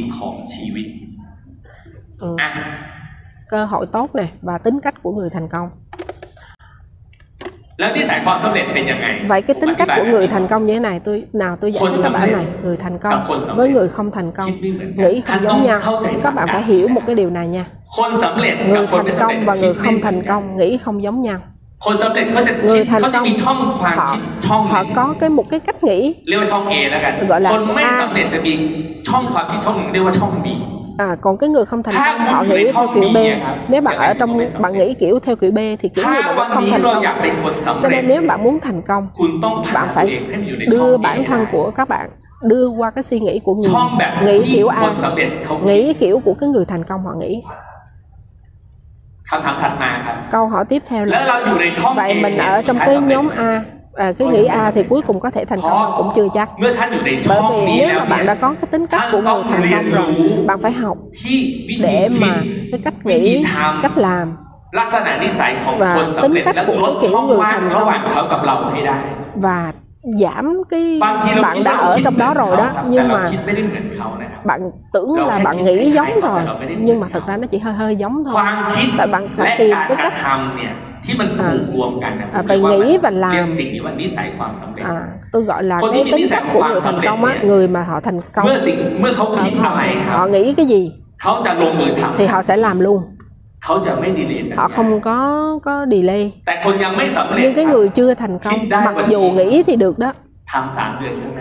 [2.19, 2.35] ừ.
[3.49, 5.69] cơ hội tốt này và tính cách của người thành công.
[9.27, 11.83] Vậy cái tính cách của người thành công như thế này tôi nào tôi giải
[12.03, 13.23] cho bạn này người thành công
[13.55, 14.51] với người không thành công.
[14.95, 15.79] Nghĩ không giống nhau.
[16.23, 17.65] các bạn phải hiểu một cái điều này nha.
[18.67, 21.39] Người thành công và người không thành công nghĩ không giống nhau.
[21.83, 25.99] คนสำเร็จเขาจะคิดเขาจะมีช่องความคิดช่อง họ họ có cái một cái cách nghĩ.
[26.13, 26.73] Gọi เรียกว่าช่อง A.
[26.91, 27.13] แล้วกัน
[27.53, 28.53] คนไม่สำเร็จจะมี
[29.09, 30.47] ช่องความคิดช่องหนึ่งเรียกว่าช่อง B
[30.97, 33.17] À, còn cái người không thành công họ nghĩ theo kiểu B.
[33.67, 36.65] nếu bạn ở trong bạn nghĩ kiểu theo kiểu B thì kiểu gì bạn không
[36.71, 37.03] thành công.
[37.83, 39.07] cho nên nếu bạn muốn thành công
[39.73, 40.19] bạn phải
[40.67, 42.09] đưa bản thân của các bạn
[42.41, 43.71] đưa qua cái suy nghĩ của người
[44.25, 44.83] nghĩ kiểu A.
[45.63, 47.43] nghĩ kiểu của cái người thành công họ nghĩ
[50.31, 51.25] câu hỏi tiếp theo là
[51.95, 53.63] vậy mình ở trong cái nhóm a.
[53.95, 56.49] À, cái nghĩ A thì cuối cùng có thể thành công cũng chưa chắc.
[57.27, 60.13] Bởi vì nếu mà bạn đã có cái tính cách của người thành công rồi
[60.47, 60.97] bạn phải học
[61.81, 62.27] để mà
[62.71, 63.43] cái cách nghĩ
[63.81, 64.37] cách làm.
[65.79, 67.87] Và tính cách của cái kiểu người thành công.
[69.35, 69.73] và
[70.05, 70.99] giảm cái
[71.41, 72.71] bạn đã ở trong đó rồi đó.
[72.87, 73.29] nhưng mà
[74.45, 76.41] bạn tưởng là bạn nghĩ giống rồi
[76.79, 78.41] nhưng mà thật ra nó chỉ hơi hơi giống thôi.
[78.97, 80.13] Tại bạn phải tìm cái cách
[81.05, 82.71] ที่มันผูกรวมกันนะผมเรียกว่า
[83.33, 84.91] เรียกสิ่งนี้ว่านิสัยความสำเร็จ à.
[84.91, 87.81] à, à, tôi gọi là cái tính cách của người thành công á người mà
[87.89, 90.81] họ thành công เมื่อสิ่งเมื่อเขาคิดอะไรครับ họ nghĩ cái gì
[92.17, 92.99] thì họ sẽ làm luôn
[94.55, 96.33] họ không có có delay.
[97.37, 100.13] Nhưng cái người chưa thành công mặc dù nghĩ thì được đó.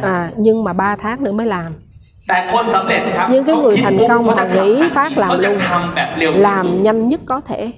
[0.02, 1.72] À, nhưng mà 3 tháng nữa mới làm.
[3.30, 7.72] Nhưng cái người thành công mà nghĩ phát làm luôn làm nhanh nhất có thể.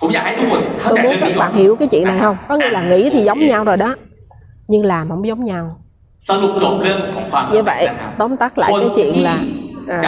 [0.00, 2.36] Tôi muốn các bạn hiểu cái chuyện này không?
[2.48, 3.96] Có nghĩa là nghĩ thì giống nhau rồi đó.
[4.68, 5.78] Nhưng làm không giống nhau.
[7.52, 9.38] Như vậy tóm tắt lại cái chuyện là
[9.88, 10.00] À.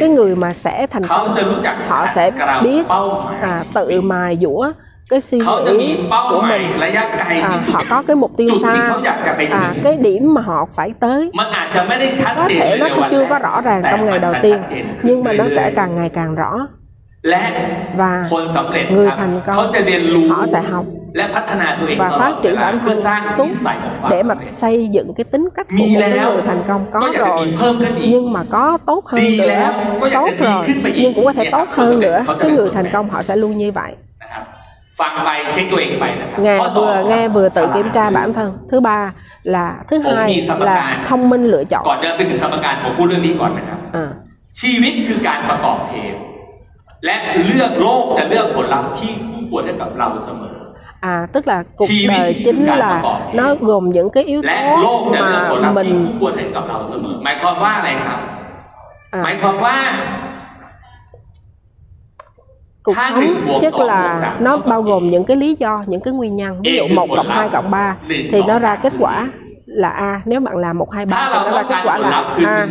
[0.00, 1.34] cái người mà sẽ thành công
[1.88, 2.30] họ sẽ
[2.62, 2.86] biết
[3.40, 4.72] à, tự mài dũa
[5.10, 5.44] cái suy nghĩ
[6.30, 6.62] của mình.
[7.42, 8.68] à, họ có cái mục tiêu xa
[9.50, 11.30] à, cái điểm mà họ phải tới.
[12.36, 14.62] Có thể nó chưa có rõ ràng trong ngày đầu tiên
[15.02, 16.68] nhưng mà nó sẽ càng ngày càng rõ.
[17.96, 18.24] Và
[18.90, 19.56] người thành công
[20.30, 20.84] họ sẽ học
[21.98, 23.02] và phát triển bản thân
[23.36, 23.54] xuống
[24.10, 26.00] để mà xây dựng cái tính cách của một
[26.32, 26.86] người thành công.
[26.92, 27.54] Có rồi.
[28.00, 29.72] nhưng mà có tốt hơn nữa.
[30.00, 30.64] Tốt rồi
[30.96, 33.72] nhưng cũng có thể tốt hơn nữa cái người thành công họ sẽ luôn như
[33.72, 33.94] vậy
[36.38, 41.04] nghe vừa nghe vừa tự kiểm tra bản thân thứ ba là thứ hai là
[41.08, 43.78] thông minh lựa chọn ก่อนจะไปถึงสมการผมพูดเรื่องนี้ก่อนนะครับ
[44.60, 46.18] ชีวิตคือการประกอบเหตุ
[47.04, 50.56] และเลือกโลกจะเลือกผลลัพธ์ที่คู่ควรให้กับเราเสมอ
[51.12, 53.02] à tức là cuộc đời chính là
[53.34, 55.10] nó gồm những cái yếu tố
[55.62, 55.90] mà mình
[56.20, 58.18] ควรให้กับเราเสมอหมายความว่าอะไรครับ
[59.24, 60.14] หมายความว่า à.
[62.84, 66.62] cuộc sống tức là nó bao gồm những cái lý do những cái nguyên nhân.
[66.62, 67.96] Ví dụ một cộng hai cộng ba
[68.32, 69.28] thì nó ra kết quả
[69.74, 70.20] là A.
[70.24, 72.66] Nếu bạn làm 1 2 3 thì nó ra kết quả là A.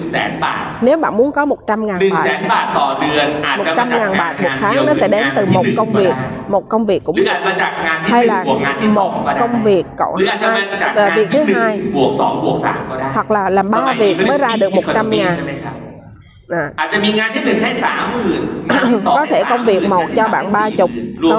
[0.82, 4.86] nếu bạn muốn có 100.000 1 0 0 0 bạc 0 บาทต่อเดือนอาจจะมาจาก100.000 bạc 1งาน tháng
[4.88, 6.13] nó sẽ đến từ một công việc
[6.48, 7.16] một công việc cũng
[8.04, 8.60] hay là một
[9.39, 10.16] công việc cộng
[10.98, 11.82] hai việc thứ hai.
[13.13, 15.36] hoặc là làm ba việc mới ra được มี một ขนม trăm ปี ngàn
[16.50, 16.70] Dạ.
[18.68, 18.84] à.
[19.06, 20.90] có thể công việc một cho bạn ba chục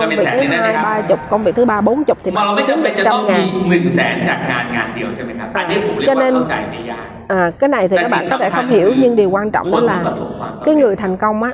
[0.01, 2.83] công việc thứ hai ba chục công việc thứ ba bốn chục thì bạn kiếm
[2.83, 3.49] được trăm ngàn.
[5.65, 5.69] à,
[6.07, 6.35] cho nên
[7.29, 9.81] à, cái này thì các bạn có thể không hiểu nhưng điều quan trọng đó
[9.81, 10.05] là
[10.65, 11.51] cái người thành công á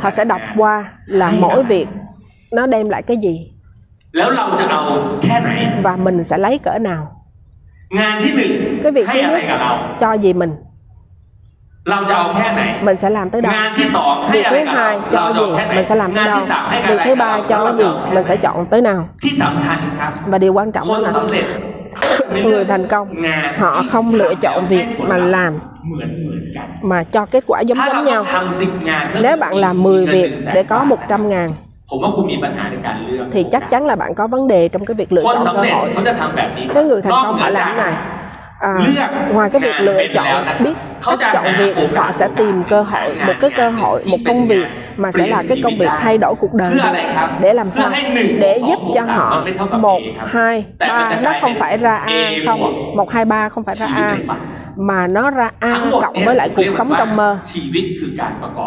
[0.00, 1.88] họ sẽ đọc qua là mỗi việc
[2.52, 3.52] nó đem lại cái gì.
[5.82, 7.12] Và mình sẽ lấy cỡ nào.
[8.82, 9.40] Cái việc thứ nhất
[10.00, 10.50] cho gì mình?
[12.82, 13.52] mình sẽ làm tới đâu
[14.32, 15.40] việc thứ hai cho gì?
[15.74, 16.38] mình sẽ làm tới đâu
[16.88, 17.84] việc thứ ba cho gì?
[18.14, 19.08] mình sẽ chọn tới nào?
[20.26, 21.10] Và điều quan trọng là
[22.44, 23.08] người thành công.
[23.58, 25.58] Họ không lựa chọn việc mà làm
[26.82, 28.24] mà cho kết quả giống giống nhau.
[29.22, 31.50] nếu bạn làm 10 việc để có 100 ngàn
[33.32, 35.90] thì chắc chắn là bạn có vấn đề trong cái việc lựa chọn cơ hội.
[36.74, 37.92] cái người thành công họ làm này?
[38.60, 38.74] à,
[39.32, 40.74] ngoài cái việc lựa chọn biết
[41.06, 44.66] cách chọn việc họ sẽ tìm cơ hội một cái cơ hội một công việc
[44.96, 47.04] mà sẽ là cái công việc thay đổi cuộc đời mình
[47.40, 47.90] để làm sao?
[48.38, 49.44] để giúp cho họ
[49.80, 53.86] một hai ba nó không phải ra a không một hai ba không phải ra
[53.96, 54.16] a
[54.76, 57.38] mà nó ra a cộng với lại cuộc sống trong mơ.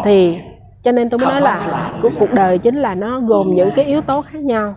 [0.04, 0.38] thì
[0.82, 1.58] cho nên tôi mới nói là
[2.02, 4.72] cuộc cuộc đời chính là nó gồm những cái yếu tố khác nhau.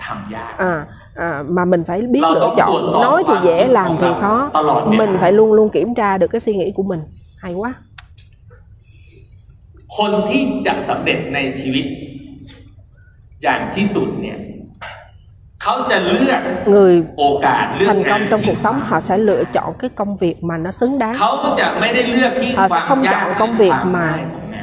[0.57, 3.88] À à mà mình phải biếtเรา lựaต้อง chọn ตรวจสอบ nói thì ความ dễ คิด làm
[3.88, 6.68] ของ thì เรา khó ตลอดเวลา mình phải luôn luôn kiểm tra được cái suy nghĩ
[6.76, 7.00] của mình
[7.42, 7.70] hay quá
[9.96, 11.84] คนที่จะสำเร็จในชีวิต
[13.42, 14.38] อย่างที่สุดเนี่ย
[15.62, 16.40] เขาจะเลือก
[16.74, 20.16] người โอกาสเลือก thành งาน công trong ที่ cuộc sống họ sẽ lựa chọn cái công
[20.16, 23.72] việc mà nó xứng đáng เขาจะไม่ได้เลือกที่ họ ควา sẽ ม không ยาก chọn công việc
[23.72, 24.08] ความ mà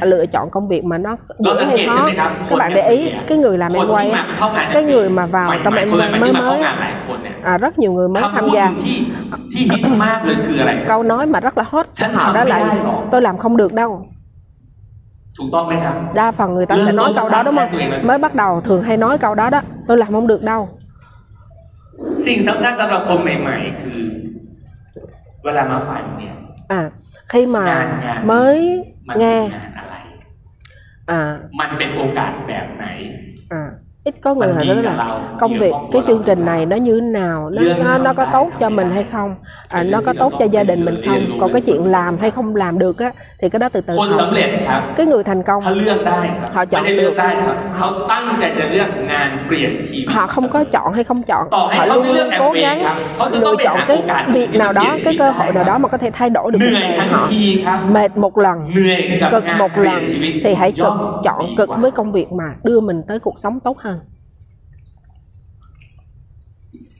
[0.00, 2.30] ของงาน lựa chọn công việc mà nó Đó dễ là hay kiện khó chứ mấyครับ
[2.50, 5.26] các bạn để ý cái người làm คน em ที่ quay มาเข้างาน cái người mà
[5.26, 7.92] vào ใหม่ trong ๆ em คนใหม่ quay ๆที่ mới มาเข้า mới งานหลายคนเนี่ย à, rất nhiều
[7.96, 8.96] người mới คำ tham พูด gia ที่
[9.52, 13.36] ที่ฮิตมากเลยคืออะไร câu nói mà rất là hot củaฉัน họ ทำ đó ไม่ là ได้หรอก tôi làm
[13.42, 13.90] không được đâu
[15.38, 17.72] ถูกต้องไหมครับ đa phần người ta Lương sẽ nói tôi câu sẵn đó đúng sàng không
[17.72, 20.26] tụi em là- mới bắt đầu thường hay nói câu đó đó tôi làm không
[20.26, 20.68] được đâu
[22.26, 24.00] สิ่งสำคัญสำหรับคนใหม่ ๆ คือ
[25.44, 26.32] เวลามาฝันเนี่ย
[26.78, 26.82] à
[27.32, 28.26] khi mà Ngàn, ngàn.
[28.32, 28.56] mới
[29.08, 29.36] มันคื nghe
[31.59, 32.85] มันเป็นโอกาสแบบไหน
[33.53, 36.99] à ít có người hỏi đó là công việc cái chương trình này nó như
[36.99, 37.49] thế nào?
[37.49, 39.35] Nó nó, nó có tốt cho mình hay không?
[39.69, 41.39] À, nó có tốt cho gia đình mình không?
[41.39, 43.11] còn cái chuyện làm hay không làm được á
[43.41, 44.43] thì cái đó từ từ thôi.
[44.95, 45.63] cái người thành công.
[46.53, 47.13] Họ chọn được.
[47.75, 48.39] họ tăng
[50.07, 51.47] họ không có chọn hay không chọn.
[51.51, 52.83] Họ luôn luôn cố gắng
[53.31, 56.29] lựa chọn cái việc nào đó cái cơ hội nào đó mà có thể thay
[56.29, 57.27] đổi được cuộc đời họ.
[57.89, 58.57] Mệt một lần.
[59.31, 60.05] Cực một lần.
[60.43, 63.77] thì hãy cực chọn cực với công việc mà đưa mình tới cuộc sống tốt
[63.79, 63.90] hơn.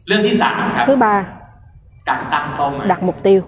[0.07, 1.15] เรื่องที่สามครับ thứ ba
[2.09, 3.41] การตั้งเป้าหมาย đặt mục tiêu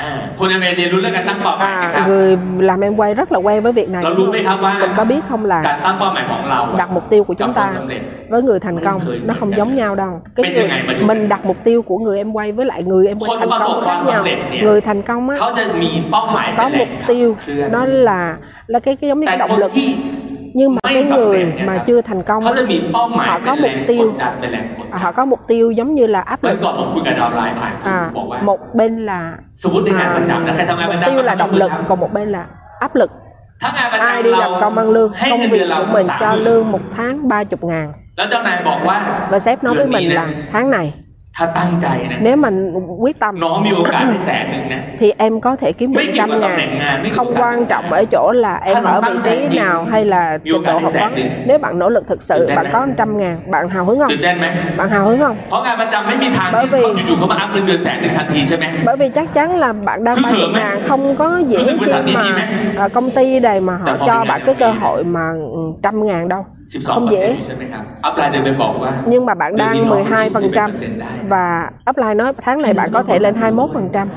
[0.00, 2.28] อ่าคนอเมริกันเรียนรู้เรื่องการตั้งเป้าหมายนะครั à, บ người
[2.68, 5.50] làm em quay rất là quen với việc này เรารู้ไหมครับว่า mình có biết không การ
[5.52, 8.00] là ตั้งเป้าหมายของเรา đặt mục tiêu của กับ chúng คน ta สำเร็จ
[8.32, 9.76] với người thành công Mình nó khởi không nghiệp giống chẳng.
[9.80, 12.32] nhau đâu cái Bên người này mà dùng- mình đặt mục tiêu của người em
[12.36, 15.00] quay với lại người em quayคน thành ประสบ công ความ khác nhau สำเร็จเนี่ย người thành
[15.08, 18.20] công á เขาจะมีเป้าหมายเป็น có แหล่ง mục ขับ tiêu เคลื่อน nó là
[18.72, 19.88] là cái cái giống như แต่ cái คน động lực ที่
[20.57, 24.13] nhưng mà cái người mà chưa thành công họ có mục tiêu
[24.91, 26.59] họ có mục tiêu giống như là áp lực
[27.83, 28.09] à,
[28.41, 29.37] một bên là
[29.97, 30.19] à,
[30.87, 32.45] mục tiêu là động lực còn một bên là
[32.79, 33.11] áp lực.
[33.99, 36.71] Ai đi làm công ăn lương công việc của mình cho lương.
[36.71, 37.93] một tháng ba chục ngàn.
[39.29, 40.93] Và sếp nói với mình là tháng này
[42.19, 43.35] nếu mình quyết tâm
[44.99, 47.03] thì em có thể kiếm được trăm ngàn.
[47.15, 50.79] không quan trọng ở chỗ là em ở vị trí nào hay là trình độ
[50.79, 51.15] học vấn.
[51.45, 54.11] nếu bạn nỗ lực thực sự bạn có trăm ngàn bạn hào hứng không?
[54.77, 55.37] bạn hào hứng không?
[56.53, 56.81] bởi vì
[58.85, 62.23] bởi vì chắc chắn là bạn đang ba chục ngàn không có dễ chi mà
[62.77, 65.31] à, công ty đây mà họ cho bạn cái cơ hội mà
[65.83, 66.45] trăm ngàn đâu
[66.85, 67.37] không dễ.
[69.05, 70.71] nhưng mà bạn đang 12 phần trăm.
[71.27, 74.09] và upline nói tháng này bạn có thể lên 21 phần trăm.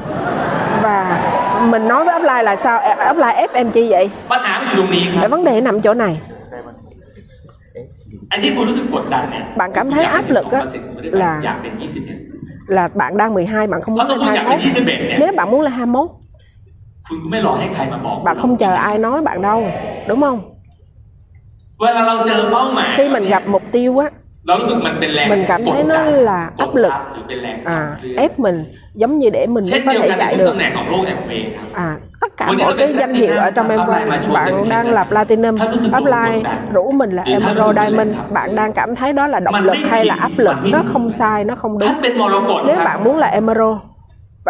[0.82, 1.20] Và
[1.70, 2.80] mình nói với upline là sao?
[3.10, 4.10] Upline ép em chi vậy?
[5.28, 6.20] Vấn đề nằm chỗ này.
[9.56, 10.64] Bạn cảm thấy áp lực á
[11.02, 11.40] là
[12.66, 14.60] là bạn đang 12 bạn không muốn lên 21
[15.18, 16.10] nếu bạn muốn lên 21
[18.24, 19.64] bạn không chờ ai nói bạn đâu.
[20.08, 20.49] Đúng không?
[22.96, 24.10] khi mình gặp mục tiêu á
[25.28, 26.92] mình cảm thấy nó là áp lực.
[27.64, 28.64] à, ép mình
[28.94, 30.56] giống như để mình có thể chạy được.
[31.72, 33.80] à, tất cả mọi cái danh hiệu ở trong em
[34.32, 35.58] bạn đang lập platinum
[35.98, 36.40] upline.
[36.72, 38.16] rủ mình là emerald diamond.
[38.30, 40.56] bạn đang cảm thấy đó là động lực hay là áp lực?
[40.72, 41.90] Nó không sai nó không đúng.
[42.66, 43.76] nếu bạn muốn là emerald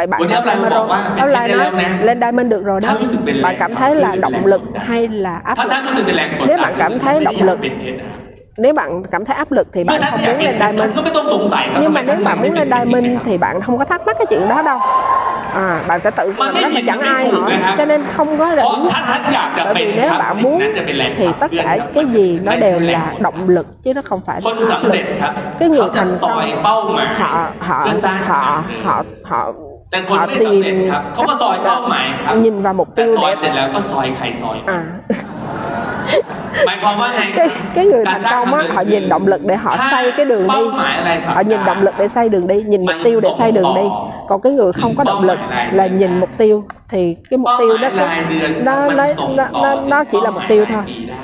[0.00, 0.88] vậy bạn cảm thấy mà rồi.
[1.16, 1.70] offline nói
[2.02, 2.96] lên diamond được rồi đó.
[3.42, 5.72] Bạn cảm thấy là động lực hay là áp lực?
[6.46, 7.58] Nếu bạn cảm thấy động lực
[8.56, 10.90] nếu bạn cảm thấy áp lực thì bạn không muốn lên diamond.
[11.80, 14.48] nhưng mà nếu bạn muốn lên diamond thì bạn không có thắc mắc cái chuyện
[14.48, 14.78] đó đâu.
[15.54, 18.62] À, bạn sẽ tự làm đó mà chẳng ai hỏi cho nên không có là
[18.62, 18.88] đúng
[19.56, 20.62] bởi vì nếu bạn muốn
[21.16, 24.50] thì tất cả cái gì nó đều là động lực chứ nó không phải là
[24.70, 24.94] áp lực.
[25.58, 26.72] Cái người thành công họ
[27.16, 27.86] họ họ
[28.26, 29.52] họ họ, họ
[29.91, 34.83] แต่คน họ ไม่สำเร็จ tìm ครับเขาก็ซอยเป้าหมายครับ nhìn vào mục แต่ tiêu ซอย để เสร็จแล้วก็ซอยใครซอยมัน
[36.61, 39.03] à หมายความว่าไง cái cái người การ thành สร้าง công ทาง á เดิน họ คือ nhìn
[39.13, 41.93] động lực để họ ถ้า xây cái đường เป้า đi หมายอะไรสัก họ nhìn động lực
[41.99, 43.85] để xây đường đi nhìn mục tiêu để xây đường đi
[44.29, 45.39] còn cái người không có động lực
[45.71, 49.05] là nhìn mục tiêu thì cái mục เป้า tiêu หมาย đó รายเดือน nó มัน nó
[49.19, 51.19] ส่ง nó ต่อ nó ถึง nó chỉ là เป้าห mục มาย tiêu ราย thôi ปีได้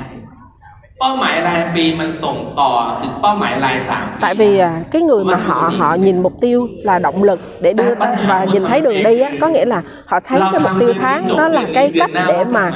[1.00, 7.40] เป้าหมายรายปีมันส่งต่อถึงเป้าหมายรายสามปี tại vì à, cái người mà họ họ nhìn mục tiêu là động lực
[7.62, 10.60] để đưa tới và nhìn thấy đường đi á có nghĩa là họ thấy cái
[10.66, 12.72] mục tiêu tháng đó là cái cách để mà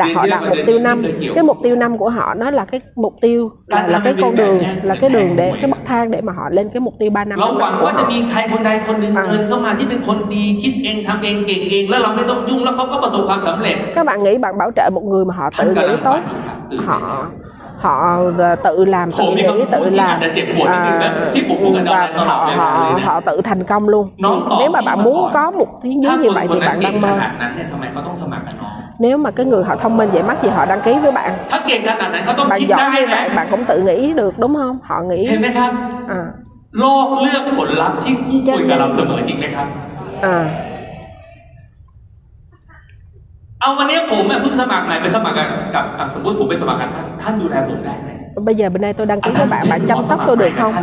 [0.00, 1.02] đặt họ đặt mục tiêu năm
[1.34, 4.36] cái mục tiêu năm của họ nó là cái mục tiêu là, là cái con
[4.36, 7.10] đường là cái đường để cái bậc thang để mà họ lên cái mục tiêu
[7.10, 14.32] 3 năm เรา năm หวัง của ว่าจะ họ มีใครคนใดคนหนึ่ง อ่า เดินเข้ามาที่เป็นคนดีคิดเองทำเองเก่งเอง แล้วเราไม่ต้องยุ่งแล้วเขาก็ประสบความสำเร็จ các bạn nghĩ
[14.44, 16.98] bạn bảo trợ một người mà họ ท่าน tự กำลั nghĩ งฝัน tốt อยู่ครับตื่น họ
[17.81, 20.19] họ ờ, tự làm tự nghĩ tự làm.
[20.67, 20.93] à,
[21.85, 24.09] và ờ, họ, họ họ tự thành công luôn.
[24.59, 27.17] Nếu mà bạn muốn có một thế như vậy thì bạn đang mơ.
[28.99, 31.37] nếu mà cái người họ thông minh vậy mắc gì họ đăng ký với bạn.
[32.49, 34.79] Bạn giỏi như vậy bạn cũng tự nghĩ được đúng không?
[34.83, 35.71] Họ nghĩ เห็นไหมครับ
[36.11, 36.27] อ่า
[36.79, 39.67] โลกเลือกผลลัพธ์ที่คู่ควรกับเราเสมอจริงไหมครับ
[40.25, 40.37] อ่า
[43.61, 45.35] เอาวันนี้ผมเพิ่งสมัครใหม่ไปสมัคร
[45.75, 48.09] กับสมมติผมไปสมัครกับท่านท่านดูแลผมได้ไหม
[48.45, 50.73] bây giờ bên đây tôi đăng ký các bạn bạn chăm sóc tôi được không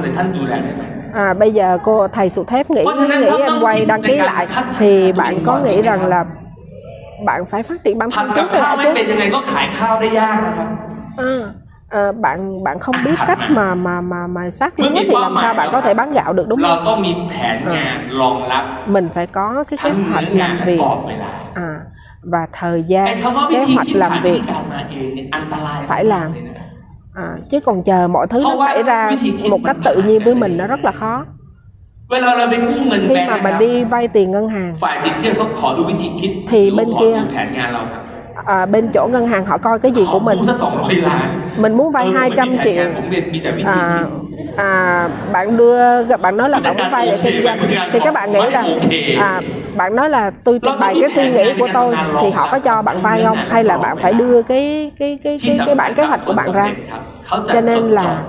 [1.14, 2.84] à bây giờ cô thầy sụ thép nghĩ
[3.20, 4.46] nghĩ em quay đăng ký lại
[4.78, 6.24] thì bạn có nghĩ rằng là
[7.24, 8.92] bạn phải phát triển bản thân trước lại chứ
[10.18, 10.42] à,
[11.88, 15.54] à, bạn bạn không biết cách mà mà mà mà xác minh thì làm sao
[15.54, 16.98] bạn có thể bán gạo được đúng không
[17.70, 20.80] à, mình phải có cái kế hoạch làm việc
[21.54, 21.74] à,
[22.30, 23.06] và thời gian
[23.50, 24.40] kế hoạch làm việc
[25.86, 26.32] phải làm.
[27.14, 29.10] à, chứ còn chờ mọi thứ nó xảy ra
[29.50, 31.24] một cách tự nhiên với mình nó rất là khó.
[33.08, 34.74] Khi mà mình đi vay tiền ngân hàng.
[36.48, 37.14] Thì bên kia
[38.46, 40.38] à, bên chỗ ngân hàng họ coi cái gì của mình?
[41.58, 42.84] mình muốn vay 200 triệu.
[43.64, 44.04] à,
[44.56, 47.58] à, bạn đưa gặp bạn nói là bạn muốn vay để kinh doanh
[47.92, 48.78] thì các bạn nghĩ rằng
[49.18, 49.40] à,
[49.76, 52.82] bạn nói là tôi trình bày cái suy nghĩ của tôi thì họ có cho
[52.82, 53.38] bạn vay không?
[53.48, 56.52] Hay là bạn phải đưa cái cái cái cái, cái bản kế hoạch của bạn
[56.52, 56.72] ra?
[57.28, 58.22] Cho nên là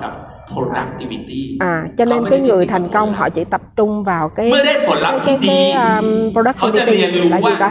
[1.58, 5.20] à cho nên cái người thành công họ chỉ tập trung vào cái cái cái,
[5.26, 6.96] cái, cái um, à, productivity
[7.28, 7.70] là gì đó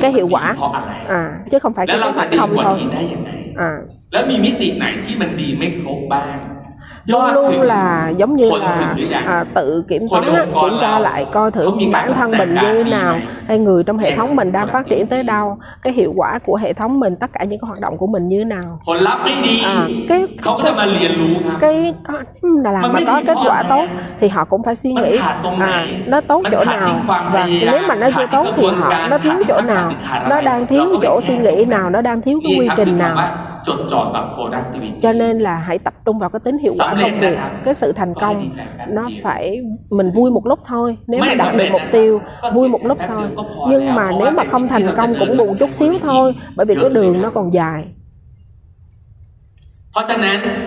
[0.00, 0.56] cái hiệu quả.
[1.08, 2.78] à chứ không phải cái kế hoạch không thôi.
[3.56, 3.78] à
[4.14, 6.36] แล้วมีมิติไหนที่มันดีไม่ครบบ้าง
[7.06, 8.94] luôn luôn là giống như là
[9.26, 10.24] à, tự kiểm toán
[10.62, 14.36] kiểm tra lại coi thử bản thân mình như nào hay người trong hệ thống
[14.36, 17.44] mình đang phát triển tới đâu cái hiệu quả của hệ thống mình tất cả
[17.44, 18.80] những cái hoạt động của mình như nào.
[19.64, 20.26] À, cái
[21.60, 23.84] cái, cái ừ, làm mà có kết quả tốt
[24.20, 25.36] thì họ cũng phải suy nghĩ à
[26.06, 26.88] nó tốt chỗ nào.
[27.06, 29.92] và nếu mà nó chưa tốt thì họ nó thiếu chỗ nào.
[30.28, 33.16] nó đang thiếu chỗ suy nghĩ nào nó đang thiếu cái quy trình nào
[35.02, 37.92] cho nên là hãy tập trung vào cái tính hiệu quả công việc cái sự
[37.92, 38.50] thành công.
[38.88, 40.98] nó phải mình vui một lúc thôi.
[41.06, 42.20] Nếu mà đạt được mục tiêu
[42.52, 43.28] vui một lúc thôi.
[43.68, 46.90] nhưng mà nếu mà không thành công cũng buồn chút xíu thôi bởi vì cái
[46.90, 47.84] đường nó còn dài.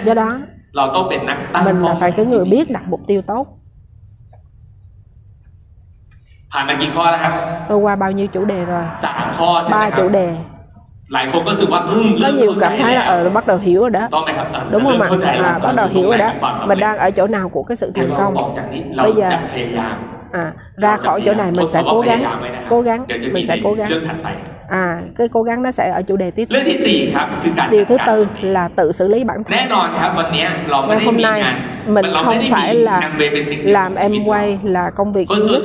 [0.06, 0.40] Do đó
[1.66, 3.48] mình là phải cái người biết đặt mục tiêu tốt.
[6.52, 7.34] ผ่านมากี่ข้อแล้วครับ
[7.70, 8.84] tôi qua bao nhiêu chủ đề rồi?
[9.04, 10.28] 3 ข้อใช่ไหมครับ 3 chủ đề
[11.08, 11.84] lại không có sự bắt
[12.22, 14.08] có nhiều cảm thấy là ờ ừ, bắt đầu hiểu rồi đó.
[14.72, 15.10] Đúng không ạ?
[15.44, 16.34] à, bắt đầu hiểu rồi đó.
[16.68, 18.36] mình đang ở chỗ nào của cái sự thành công?
[18.98, 19.28] bây giờ
[20.32, 22.24] à, ra khỏi chỗ này mình sẽ cố gắng.
[22.70, 23.06] cố gắng.
[23.32, 23.92] Mình sẽ cố gắng.
[24.70, 26.48] à cái cố gắng nó sẽ ở chủ đề tiếp.
[27.72, 29.58] Điều thứ tư là tự xử lý bản thân.
[30.88, 31.44] Ngày hôm nay
[31.88, 33.12] mình không phải là
[33.64, 35.64] làm em quay là công việc duy nhất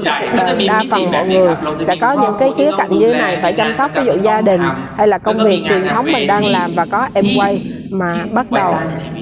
[0.69, 3.91] đa phần mọi người sẽ có những cái khía cạnh như này phải chăm sóc
[3.95, 4.61] ví dụ gia đình
[4.97, 8.51] hay là công việc truyền thống mình đang làm và có em quay mà bắt
[8.51, 8.75] đầu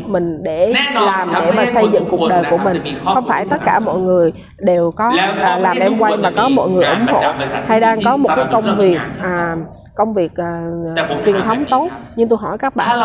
[0.06, 2.82] mình để làm để mà xây dựng cuộc đời của mình.
[3.04, 5.12] không phải tất cả mọi người đều có
[5.58, 7.22] làm em quay mà có mọi người ủng hộ
[7.66, 9.56] hay đang có một cái à, công việc à,
[9.94, 13.00] công việc uh, truyền thống tốt nhưng tôi hỏi các bạn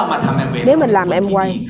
[0.66, 1.66] nếu mình làm em quay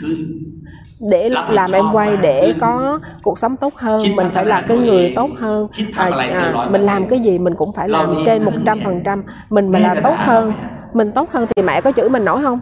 [1.12, 5.14] để làm em quay để có cuộc sống tốt hơn mình phải là cái người
[5.16, 5.68] tốt hơn.
[5.98, 9.24] à, à, mình làm cái gì mình cũng phải làm trên một trăm phần trăm.
[9.50, 10.54] mình mà làm tốt hơn
[10.94, 12.60] mình tốt hơn thì mẹ có chửi mình nổi không?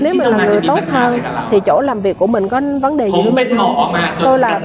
[0.00, 3.06] Nếu mình là người tốt hơn thì chỗ làm việc của mình có vấn đề
[3.06, 3.34] gì không?
[4.22, 4.60] tôi là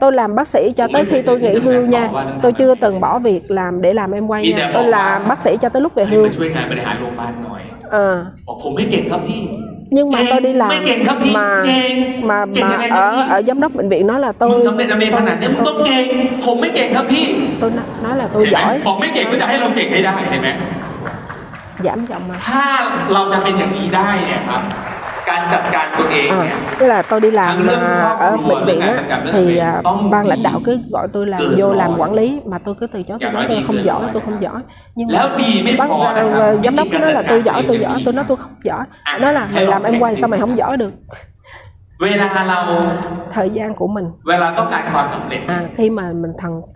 [0.00, 2.10] tôi làm bác sĩ cho tới khi tôi nghỉ hưu nha.
[2.42, 4.70] tôi chưa từng bỏ việc làm để làm em quay nha.
[4.74, 6.24] tôi làm bác sĩ cho tới lúc về hưu.
[7.90, 8.24] à
[9.90, 10.70] nhưng mà tôi đi làm
[11.34, 11.64] mà
[12.22, 14.62] mà mà ở ở giám đốc bệnh viện nói là tôi tôi,
[17.60, 17.70] tôi
[18.02, 20.48] nói là tôi giỏi ผมไม่เก่งก็จะให้เราเก่งให้ได้เห็นไหม
[21.86, 22.64] ย้ำย้ำมาถ้า
[23.12, 24.62] เราจะเป็นอย่างนี้ได้เนี่ยครับ
[25.30, 28.94] การจัดการตัวเองเนี่ย tức là tôi đi làm à, ở bệnh viện á
[29.32, 32.74] thì à, ban lãnh đạo cứ gọi tôi làm vô làm quản lý mà tôi
[32.80, 34.60] cứ từ chối tôi nói tôi không giỏi tôi không giỏi.
[34.94, 35.28] Nhưng mà
[35.78, 35.88] bác
[36.64, 38.84] giám đốc nói là tôi giỏi tôi giỏi tôi nói tôi không giỏi.
[39.20, 40.92] Nói là mày làm em quay sao mày không giỏi được?
[42.04, 42.58] เวลาเรา
[43.34, 44.06] thời gian của mình.
[44.28, 46.32] เวลาต้องการความสำเร็จ à khi mà mình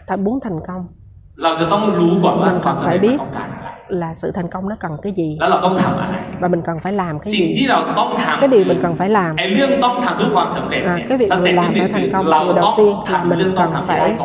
[0.09, 0.83] thành muốn thành công.
[1.43, 3.49] เราจะต้องรู้ก่อนว่าความสำเร็จของการ
[3.89, 5.39] là sự thành công nó cần cái gì?
[6.41, 7.55] Và mình cần phải làm cái gì?
[8.41, 9.37] cái điều mình cần phải làm.
[10.87, 12.97] À, cái việc mình làm để thành công điều đầu tiên.
[13.13, 14.17] là mình cần phải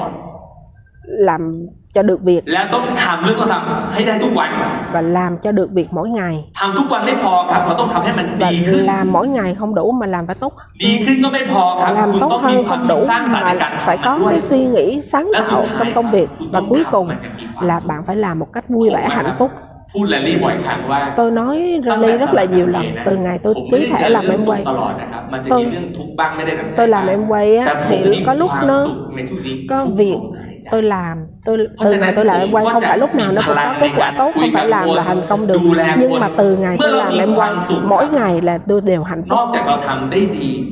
[1.18, 4.50] làm cho được việc แล้วต้องทำเรื่องต้องทำให้ได้ทุกวัน
[4.94, 9.74] và làm cho được việc mỗi ngày ทำทุกวันไม่พอครับ เราต้องทำให้มัน và ดีขึ้น làm mỗi ngày không
[9.74, 10.52] đủ mà làm phải tốt
[10.84, 14.20] ดีขึ้นก็ไม่พอครับ làm คุณ tốt ต้องมี hơn ความ không คิด đủ สร้างสรรค์ในการ mà phải ทำมัน có
[14.22, 16.92] ด้วย cái suy nghĩ sángแล้วสุด tạo ท้าย trong công việc คุณ và ต้อง cuối ทำ
[16.94, 19.16] cùng มันอย่างมีความ là สุข bạn phải làm một cách vui vẻ Đúng rồi.
[19.16, 19.50] hạnh phúc
[19.92, 21.54] พูดแรลลี่บ่อยครั้งว่า tôi nói
[21.90, 24.10] ตั้งแต่ rally rất là nhiều lần สมัย từ ngày tôi ผมไม่ ký ได้เจ thẻ อ
[24.16, 27.76] làm เรื่อง em สุข quay ตลอดนะครับ มันจะ tôi มีเรื่องทุกข์บ้างไม่ได้ดังใจ tôi làm em quay แต่ á
[27.88, 30.37] ผม thì มี có lúc ความ nó สุขในทุกนี้ có ทุก việc ลมหายใจ
[30.69, 30.71] Dạ.
[30.71, 33.55] tôi làm tôi từ ngày tôi làm em quay không phải lúc nào nó cũng
[33.55, 35.57] có kết quả tốt không phải làm là thành công được
[35.99, 37.53] nhưng mà từ ngày tôi làm em quay
[37.83, 39.39] mỗi ngày là tôi đều hạnh phúc.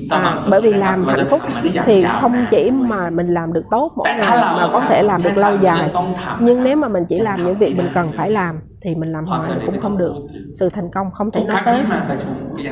[0.09, 1.41] À, bởi vì làm hạnh phúc
[1.85, 5.37] thì không chỉ mà mình làm được tốt mỗi ngày mà có thể làm được
[5.37, 5.91] lâu dài.
[6.39, 9.25] nhưng nếu mà mình chỉ làm những việc mình cần phải làm thì mình làm
[9.25, 10.13] hoài cũng không được.
[10.59, 11.83] sự thành công không thể nói tới.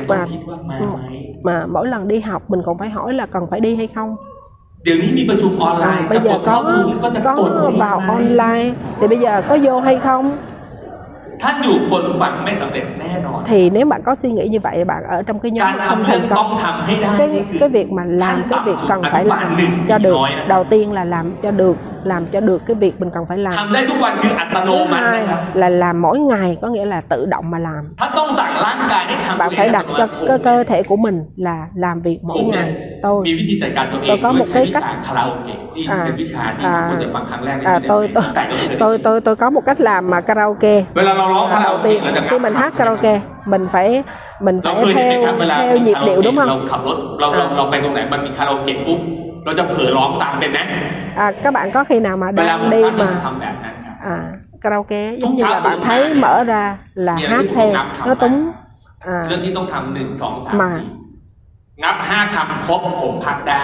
[0.08, 0.26] và
[1.42, 4.16] mà mỗi lần đi học mình còn phải hỏi là cần phải đi hay không?
[5.82, 6.64] à, bây giờ có
[7.24, 7.34] có
[7.78, 8.72] vào online.
[9.00, 10.36] Thì bây giờ có vô hay không?
[13.46, 16.20] Thì nếu bạn có suy nghĩ như vậy bạn ở trong cái nhóm không thành
[16.30, 16.56] công
[17.18, 19.56] cái cái việc mà làm cái việc cần phải làm
[19.88, 20.16] cho được.
[20.48, 23.52] đầu tiên là làm cho được làm cho được cái việc mình cần phải làm.
[24.66, 27.94] Thứ hai là làm mỗi ngày có nghĩa là tự động mà làm.
[29.38, 32.74] Bạn phải đặt cho cơ, cơ thể của mình là làm việc mỗi ngày
[33.05, 37.63] tôi มีวิธีจัดการตัวเอง tôi có ด้วย một ใช้ cái วิ cách ชาคาราโอเกะนี่ à, เป็นวิชาที่ à, คนจะฟังครั้งแรกใน
[37.63, 41.75] à, ชีวิต tôi tôi แต่ก็ไม่เคย tôi tôi tôi có một cách làm mà karaoke เวลาเราร้องคาราโอ
[41.75, 43.13] đầu เกะ tiên เราจะ khi mình hát karaoke
[43.51, 43.87] mình phải
[44.45, 46.63] mình เรา phải เคยเห็นไหม theo ครับเวลา theo มี nhịp คาราโอ điệu เกะ đúng เรา không
[46.71, 49.01] ขับรถเราเราเราไปตรงไหนมันมีคาราโอเกะปุ๊บ
[49.45, 50.59] เราจะเผลอร้องตามเป็นไหม
[51.23, 54.17] à, các bạn có khi nào mà เวลา đang ผม đi ฟัง mà ทำแบบนั้นครับ à,
[54.63, 56.13] karaoke giống như Thúng là tháo bạn từ thấy ngoài.
[56.23, 58.35] mở ra là Nghĩa hát là theo ngáp nó thầm túng
[59.15, 59.39] à, เรื่อ
[61.75, 63.63] งที่ต้องทำหนึ่งสองสาม มา สี่งับห้าคำครบผมพักได้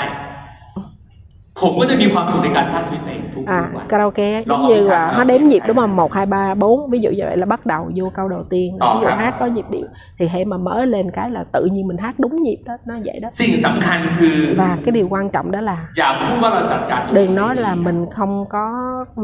[1.61, 5.17] ผมก็จะมีความสุขในการสร้างชีวิตในทุก à วัน karaoke Đó, giống cái như sao là sao?
[5.17, 5.67] nó đếm nhịp Sao?
[5.67, 8.27] đúng không một hai ba bốn ví dụ như vậy là bắt đầu vô câu
[8.35, 11.29] đầu tiên Đó, ví dụครับ hát có nhịp điệu thì hãy mà mở lên cái
[11.29, 15.07] là tự nhiên mình hát đúng nhịp đó nó vậy đó สิ่งสำคัญคือ và cái điều
[15.13, 18.65] quan trọng đó là อย่าพูดว่าเราจัดการตัวเอง đừng nói là mình không có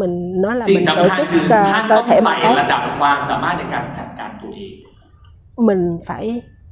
[0.02, 2.18] mình nói là สิ่ง mình สำ tổ คัญ chức คือ uh, ท่าน cơ ต้อง thể
[2.26, 4.74] ไต่ mà tốt ระดับความสามารถในการจัดการตัวเอง
[5.68, 6.24] mình phải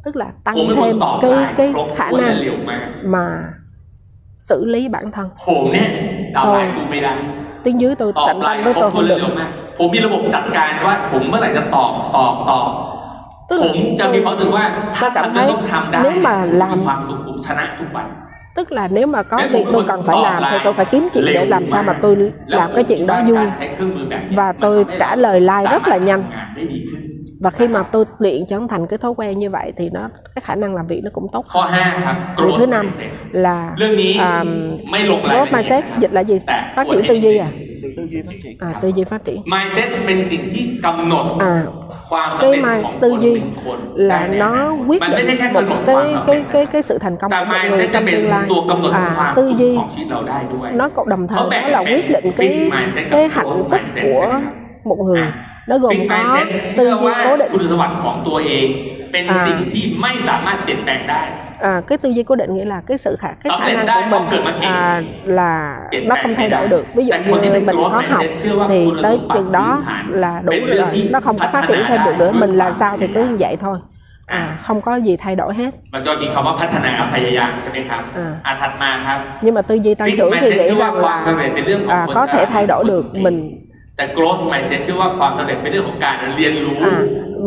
[0.05, 2.82] tức là ผ tăng มเป็นคน thêm ตอบ cái ได้ cái ครบ khả ถ้วนและ năng เร็วมาก
[3.15, 3.25] mà
[4.49, 5.89] xử lý bản thân ผมเนี่ย
[6.36, 6.75] ดาวน์ไลน์ Thôi.
[6.75, 7.13] สู้ไม่ได้
[7.63, 9.21] tiếng dưới tôi ตอบ cạnh ไล tranh น์ với ครบ tôi ถ้วน không และ được
[9.21, 12.65] เร็วมาก ผมมีระบบจัดการว่า ผมเมื่อไหร่จะตอบตอบตอบ
[13.49, 14.65] tức ผ là มจะมีความรู้สึกว่า
[14.95, 18.07] ถ้า tôi cảm ทำเรื่อง thấy ต้องทำได้ nếu mà ผมมี làm ความสุขผมชนะทุกวัน
[18.57, 20.57] tức là nếu mà có Nếu việc một tôi người cần phải tỏ làm thì
[20.57, 21.88] lại tôi phải kiếm chuyện để liệu làm sao mà.
[21.93, 25.09] mà tôi แล้ว làm cái chuyện đó ผมคิด vui ว่าการใช้เครื่องมือแบบเนี้ย và มัน tôi ทำให้ trả
[25.25, 26.21] lời like สา rất มาร là ถ nhanh
[27.36, 30.03] ทำงานได้ดีขึ้น và khi mà tôi luyện trở thành cái thói quen như vậy thì nó
[30.36, 33.11] cái khả năng làm việc nó cũng tốt ข้อ5ครับ điều growth thứ năm mindset
[33.45, 34.32] là เรื่องนี้ à,
[34.91, 37.38] ไม่ลงรายละ growth เอียด mindset นะครับ dịch là gì แต่ phát ควร triển ให้ tư duy
[37.45, 37.49] à
[37.97, 41.53] tư duy phát triển à tư duy phát triển mindset เป็นสิ่งที่กำหนด à
[42.09, 43.79] ความสำ cái เร็จ mind ของค tư น duy เป็นคน
[44.09, 46.65] là ได้ในอ nó นาคต quyết มันไม่ได้ định แค่ một กำหนดความ cái สำเร็ cái จ cái
[46.73, 49.32] cái sự thành công แต่ của một người mindset จะ trong เป็น tương lai ตัวกำหนดความ
[49.34, 52.05] à, tư สุข duy ของชีวิตเราได้ด้วย nó cũng đồng thời Có vẻ nó là là quyết
[52.15, 54.43] định cái fixed mindset cáiกับ hạnh growth phúc mindset của ใช่ไหมครับ
[54.89, 55.32] một người À.
[55.69, 58.67] nó gồm Fixed có mindset tư เชื่อ duy ว่า cố định คุณสมบัติของตัวเอง
[59.11, 61.23] เป็น อ่า สิ่งที่ไม่สามารถเปลี่ยนแปลงได้
[61.71, 63.77] à, cái tư duy cố định nghĩa là cái sự khả cái Sắp khả lên
[63.77, 64.67] năng đai của không mình cần mà kịp.
[64.67, 66.71] à, là Kiện nó bạch không thay này đổi đã.
[66.73, 69.15] được ví dụ Tạiคนที่ như เป็น mình growth có học mindset เชื่อว่า thì คุณ tới
[69.17, 71.69] สมบัติ chừng đó พื้นฐาน là đủ เป็นเรื่อง rồi ที่ nó không có พัฒ phát นา
[71.69, 73.32] triển thêm được ได้ nữa ด้วย mình ควา là ม sao thì พ cứ ยายาม
[73.32, 73.77] như vậy thôi
[74.39, 80.07] à, không có gì thay đổi hết มันก็มีคำว่าพัฒนากับพยายามใช่ไหมครับ อ่า อ่ะถัดมาครับ nhưng mà tư duy tăng
[80.07, 82.41] Fixed trưởng thì mindset nghĩ เชื่อว่า rằng ความสำ là เร็จเป็นเรื่องของ à, คน có ฉลา thể
[82.43, 83.38] ด thay đổi được คนเก่ง mình
[83.95, 86.93] แต่ growth mindset เชื่อว่าความสำเร็จเป็นเรื่องของการเรียนรู้ à,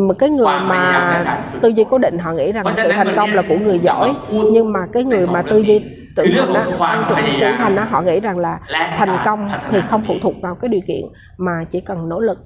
[0.07, 1.37] một cái người Khoa mày làm mà ra cả.
[1.61, 3.35] tư duy cố định họ nghĩ rằng Có cho sự nên thành mình công nghe-
[3.35, 5.79] là của người giỏiพูด nhưng mà cái người ในสอง mà เรื่ tư องนี้ duy
[6.15, 8.01] คือ trưởng เรื่อง thành ของ đó ความ tăng พ trưởng ยายาม trưởng thành đó họ
[8.01, 10.53] nghĩ rằng là และ thành การ công พัฒนา thì không ตัว phụ เอง thuộc vào
[10.61, 11.03] cái điều kiện
[11.47, 12.37] mà chỉ cần nỗ lực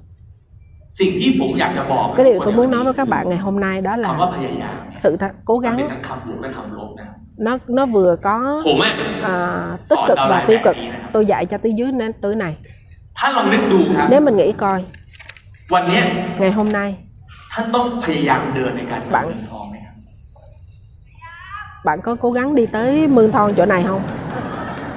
[0.98, 4.10] สิ่งที่ผมอยากจะบอก cái điều tôi muốn nói với các bạn ngày hôm nay đó คำ là
[4.20, 7.06] ว่าพยายาม sự th- cố มันเป็น gắng ทั้งคำบวกและคำลบนะ
[7.46, 8.36] nó nó vừa có
[8.66, 8.92] ผมอ่ะ
[9.32, 9.34] à,
[9.88, 10.98] tích Sỏi cực đau và lại tiêu mẹ cực đi nào.
[11.12, 12.54] tôi dạy cho tới dưới nên tới này
[13.18, 14.78] ถ้าลองนึกดูครับ nếu mình nghĩ coi
[15.74, 16.02] วันเนี้ย
[16.40, 16.88] ngày hôm nay
[17.52, 19.94] ท่านต้องพยายามเดินในการหา บัง เงินทองไหมครับ
[21.86, 24.02] bạn có cố gắng đi tới mương thon chỗ này không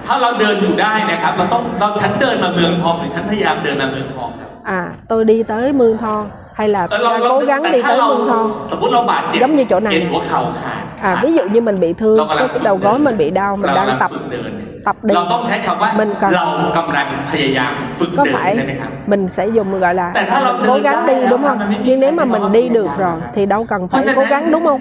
[0.07, 6.23] ถ้าเราเดินอยู่ได้นะครับ เราต้องเราฉันเดินมาเมืองทองหรือฉันพยายามเดินมาเมืองทองครับ à tôi đi tới mương thon
[6.59, 9.39] hay là เออเรา đang เรา cố gắng แต่ đi ถ้า tới เรา mương thon สมมติเราบาดเจ็บ
[9.41, 10.09] giống như chỗ này เอ็น nè.
[10.11, 13.17] หัวเข่าขาด à ví dụ như mình bị thương เรากำลั cái, ง cái đầu gối mình
[13.21, 16.45] bị đau mình เรา đang กำลัง tập ฝึกเดินเนี่ย tập đi เราต้องใช้คำว่า มันกำ เรา
[16.77, 20.99] กำลังพยายามฝึก có เดิน phải ใช่ไหมครับ mình sẽ dùng gọi là Tại sao à,เรา cố đưa gắng
[21.07, 22.49] ra đi đó đúng mà không mình mới nhưng biết nếu mà sai mình sao
[22.57, 23.31] đi mà được mình rồi làm.
[23.35, 24.79] thì đâu cần phải cho cố nên- gắng đúng không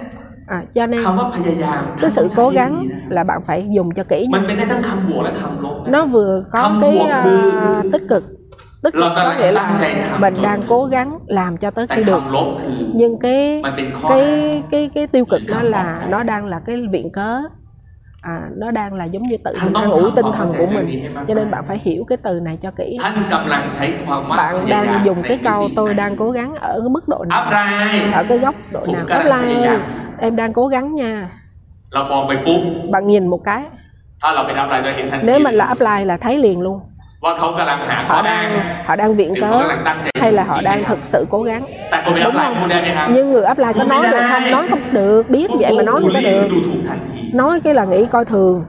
[0.55, 3.89] à, cho nên คำว่าพยายาม cái sự ท่าน cố ต้องใช้ gắng ดีๆนะ là bạn phải dùng
[3.97, 7.35] cho kỹ มัน nha เป็นได้ทั้งคำบวกและคำลบนะ nó vừa có Không cái buộc à, thư.
[7.93, 8.23] tích cực
[8.82, 9.78] tức là có nghĩa là
[10.20, 12.22] mình đang cố gắng làm cho tới khi được.
[12.94, 13.62] nhưng cái
[14.08, 17.40] cái cái cái tiêu cực đó là nó đang là cái viện cớ.
[18.22, 20.86] À, nó đang là giống như tự mình đang ủi tinh thần của mình.
[21.28, 22.98] cho nên bạn phải hiểu cái từ này cho kỹ.
[24.36, 27.44] Bạn đang dùng cái câu tôi đang cố gắng ở cái mức độ nào?
[28.14, 29.04] Ở cái góc độ nào?
[29.08, 29.16] đó
[30.18, 31.28] em đang cố gắng nha.
[32.90, 33.62] Bạn nhìn một cái.
[35.22, 36.80] Nếu mình là apply là thấy liền luôn
[38.08, 39.62] họ đang họ đang viện cớ
[40.20, 41.66] hay là họ đang thực sự cố gắng?
[42.24, 42.68] Đúng không?
[43.14, 44.50] nhưng người apply có nói được không?
[44.50, 46.48] Nói không được biết vậy mà nói không có được.
[47.34, 48.64] nói cái là nghĩ coi thường.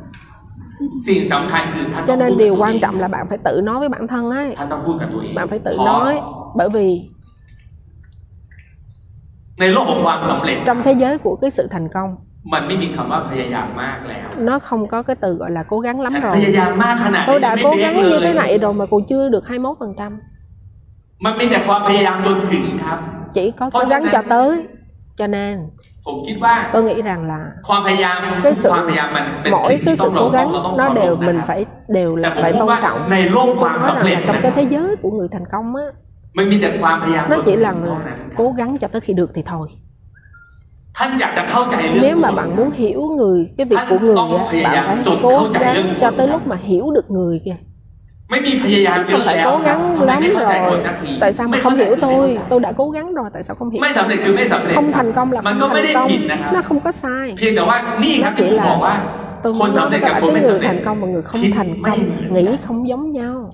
[2.08, 4.56] Cho nên điều quan trọng là bạn phải tự nói với bản thân ấy.
[5.36, 6.20] Bạn phải tự nói
[6.56, 7.10] bởi vì
[10.66, 12.16] trong thế giới của cái sự thành công
[12.54, 16.34] มันไม่มีคําว่าพยายามมากแล้ว nó không có cái từ gọi là cố gắng lắm rồi.
[16.38, 19.94] พยายามมากขนาด tôi đã cố gắng như thế này rồi mà còn chưa được 21 phần
[20.00, 20.12] trăm.
[21.26, 23.00] มันมีแต่ความพยายามจนถึงครับ
[23.36, 24.50] chỉ có cố gắng cho tới
[25.20, 25.70] cho nên.
[26.74, 27.52] Tôi nghĩ rằng là
[28.44, 28.72] cái sự
[29.52, 33.10] mỗi cái sự cố gắng nó đều mình phải đều là phải tôn trọng.
[33.10, 33.58] Này luôn.
[33.62, 35.84] nói rằng là trong cái thế giới của người thành công á
[37.30, 37.74] nó chỉ là
[38.38, 39.68] cố gắng cho tới khi được thì thôi
[42.02, 45.94] nếu mà bạn muốn hiểu người cái việc của người á, bạn phải cố gắng
[46.02, 47.56] cho tới lúc mà hiểu được người kìa.
[49.12, 50.82] Không phải cố gắng lắm rồi.
[51.20, 52.40] tại sao mà không hiểu tôi?
[52.50, 53.84] tôi đã cố gắng rồi tại sao không hiểu
[54.76, 56.12] không thành công là không thành công.
[56.54, 57.36] nó không có sai.
[58.22, 59.02] Nó chỉ là
[59.44, 60.00] tôi muốn nói với
[60.34, 63.54] cái người thành công và người không thành công nghĩ không giống nhau.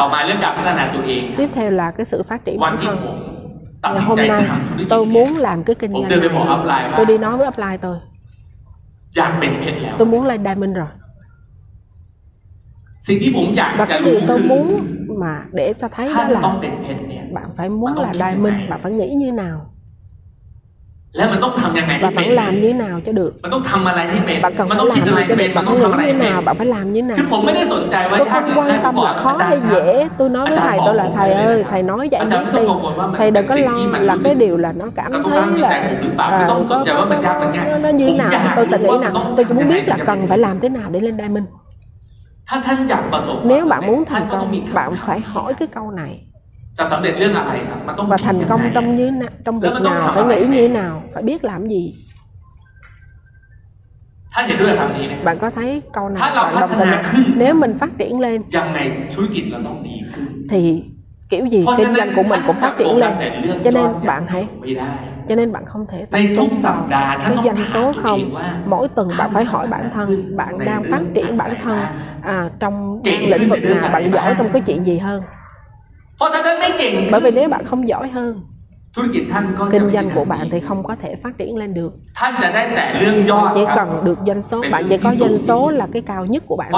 [0.00, 2.96] ต่อมาเรื่องการพัฒนาตัวเอง tiếp theo là cái sự phát triển bản thân.
[3.84, 4.44] Và hôm nay
[4.88, 6.18] tôi muốn làm cái kinh doanh này.
[6.96, 7.96] Tôi đi nói với apply tôi.
[9.98, 10.86] Tôi muốn lên Diamond rồi.
[13.76, 14.86] Và cái điều tôi muốn
[15.18, 16.40] mà để cho thấy đó là
[17.32, 19.73] bạn phải muốn là Diamond, bạn phải nghĩ như nào
[22.00, 23.34] và bạn làm như thế nào cho được?
[24.42, 25.36] Bạn cần phải làm gì cho được?
[25.54, 26.42] Bạn phải nghĩ như thế nào?
[26.42, 27.16] Bạn phải làm như thế nào?
[28.18, 30.08] Tôi không quan tâm là khó hay dễ.
[30.18, 32.66] Tôi nói với thầy tôi là thầy ơi thầy nói cho em biết đi.
[33.18, 35.68] thầy đừng có lo là cái điều là nó cảm thấy là
[36.18, 37.04] à, có, nó,
[37.64, 38.30] nó, nó như thế nào?
[38.56, 41.00] tôi sẽ nghĩ là tôi cũng muốn biết là cần phải làm thế nào để
[41.00, 41.44] lên diamond.
[43.44, 46.24] Nếu bạn muốn thành công bạn phải hỏi cái câu này
[48.08, 49.10] và thành công trong như
[49.44, 51.94] trong việc nào phải nghĩ như thế nào phải biết làm gì?
[55.24, 56.88] Bạn có thấy câu này bạn đồng tình
[57.36, 58.42] nếu mình phát triển lên.
[60.50, 60.84] Thì
[61.28, 63.12] kiểu gì kinh doanh của mình cũng phát triển lên.
[63.64, 64.48] Cho nên bạn hãy
[65.28, 66.48] cho nên bạn không thể tập trung
[67.24, 68.20] cái doanh số không.
[68.66, 71.78] Mỗi tuần bạn phải hỏi bản thân bạn đang phát triển bản thân
[72.22, 75.22] à, trong lĩnh vực nào bạn giỏi trong cái chuyện gì hơn
[77.12, 78.40] bởi vì nếu bạn không giỏi hơn
[79.72, 81.92] kinh doanh của bạn thì không có thể phát triển lên được.
[83.44, 86.42] Bạn chỉ cần được doanh số bạn chỉ có doanh số là cái cao nhất
[86.46, 86.70] của bạn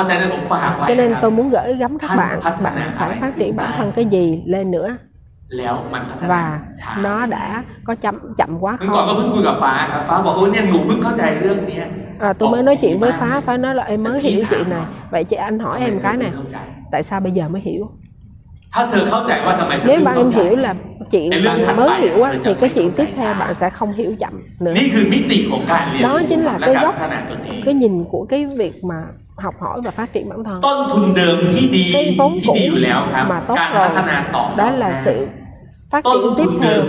[0.89, 4.05] cho nên tôi muốn gửi gắm các bạn bạn phải phát triển bản thân cái
[4.05, 4.97] gì lên nữa.
[6.29, 6.61] Và
[7.03, 8.89] nó đã có chậm chậm quá không?
[12.19, 14.83] à, tôi mới nói chuyện với phá phá nói là em mới hiểu chuyện này.
[15.11, 16.31] vậy chị anh hỏi em cái này
[16.93, 17.91] tại sao bây giờ mới hiểu?
[19.87, 20.75] nếu bạn em hiểu là
[21.11, 24.43] chuyện bạn mới hiểu á, thì cái chuyện tiếp theo bạn sẽ không hiểu chậm
[24.61, 24.75] nữa.
[26.03, 26.95] Đó chính là cái gốc
[27.65, 29.03] cái nhìn của cái việc mà
[29.37, 30.61] học hỏi và phát triển bản thân.
[31.93, 32.57] Cái vốn cũ
[33.29, 33.89] mà tốt rồi
[34.57, 35.27] đó là sự
[35.91, 36.83] phát triển tiếp theo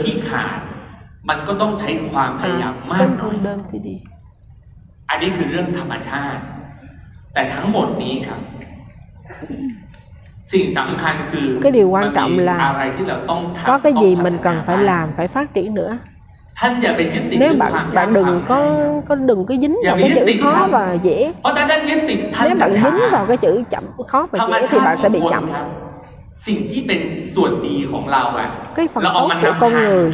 [1.30, 4.00] มันก็ต้องใช้ความพยายามมากหน่อย
[5.10, 6.42] อันนี้คือเรื่องธรรมชาติ
[7.34, 8.42] แต่ทั้งหมดนี้ครับ
[11.62, 12.91] cái điều quan trọng là
[13.66, 15.98] có cái gì mình cần phải làm phải phát triển nữa.
[17.39, 21.34] nếu bạn bạn đừng có có đừng có dính vào cái chữ khó và dễ.
[22.43, 25.50] nếu bạn dính vào cái chữ chậm khó và dễ thì bạn sẽ bị chậm.
[28.76, 30.14] cái phần tốt của con người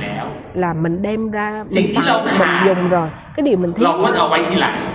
[0.54, 3.10] là mình đem ra mình xài mình dùng rồi.
[3.36, 3.88] Cái điều mình thiếu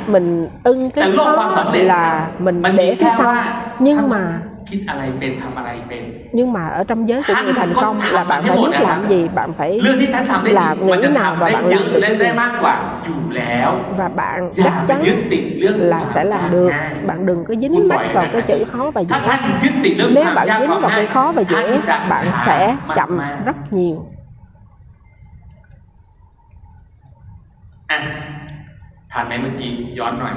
[0.07, 3.45] mình ưng cái khó là mình để phía sau.
[3.79, 6.03] nhưng mà คิดอะไรเป็นทําอะไรเป็น
[6.37, 9.29] nhưng mà ở trong giới của người thành công là bạn phải biết làm gì
[9.39, 9.81] bạn phải
[10.45, 12.27] làm nghĩ nào và bạn làm được cái gì
[13.97, 15.03] và bạn chắc chắn
[15.93, 16.71] là sẽ làm được
[17.07, 19.17] bạn đừng có dính mắt vào cái chữ khó và dễ
[20.15, 23.97] nếu bạn dính vào cái khó và dễ bạn sẽ chậm rất nhiều
[27.97, 27.99] à
[29.13, 30.35] ถามแม่เมื่อกี้ย้อนหน่อย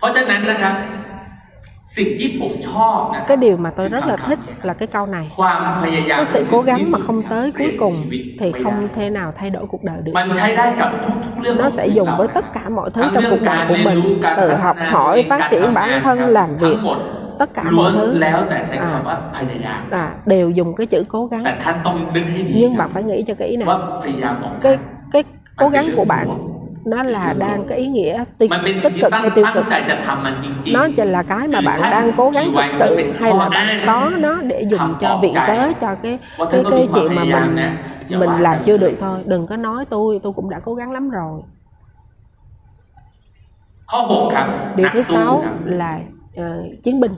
[0.00, 0.74] เพราะฉะนั้นนะครับ
[1.96, 5.26] สิ่งที่ผมชอบนะ cái điều mà tôi rất là thích là cái câu này
[6.08, 7.94] cái sự cố gắng mà không tới cuối cùng
[8.40, 10.12] thì không thể nào thay đổi cuộc đời được
[11.58, 14.76] nó sẽ dùng với tất cả mọi thứ trong cuộc đời của mình từ học
[14.88, 16.76] hỏi phát triển bản thân làm việc
[17.38, 19.00] tất cả mọi thứ à,
[19.90, 21.44] à, đều dùng cái chữ cố gắng
[22.54, 23.68] nhưng bạn phải nghĩ cho kỹ này
[24.60, 24.78] cái
[25.12, 25.24] cái
[25.56, 26.28] cố gắng của bạn
[26.84, 28.50] nó là đang cái ý nghĩa tích,
[28.82, 29.64] tích cực hay tiêu cực?
[30.72, 34.10] nó chỉ là cái mà bạn đang cố gắng thực sự hay là bạn có
[34.18, 37.56] nó để dùng cho viện cớ cho cái cái cái chuyện mà mình
[38.20, 39.22] mình làm chưa được thôi.
[39.26, 41.40] Đừng có nói tôi tôi cũng đã cố gắng lắm rồi.
[44.76, 46.00] Điều thứ sáu là
[46.40, 47.14] uh, chiến binh.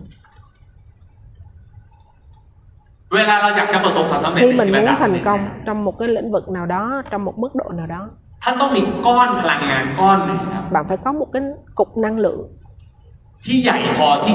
[4.36, 7.54] Khi mình muốn thành công trong một cái lĩnh vực nào đó trong một mức
[7.54, 8.08] độ nào đó
[8.42, 11.42] ท่านต้องมีก้อนพลังงานก้อนหนึ่งครับ bạn phải có một cái
[11.78, 12.40] cục năng lượng
[13.46, 14.32] ที่ใหญ่พอที่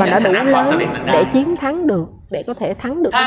[1.15, 3.23] để chiến thắng được để có thể thắng được ถ้า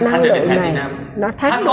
[0.00, 0.74] năng lượng này
[1.16, 1.72] nó thắng được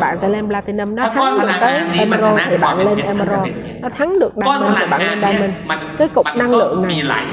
[0.00, 3.48] bạn sẽ lên platinum nó thắng được phản sẽ lên emerald
[3.82, 5.52] nó thắng được bạn งาน lên diamond.
[5.98, 7.24] cái cục năng lượng này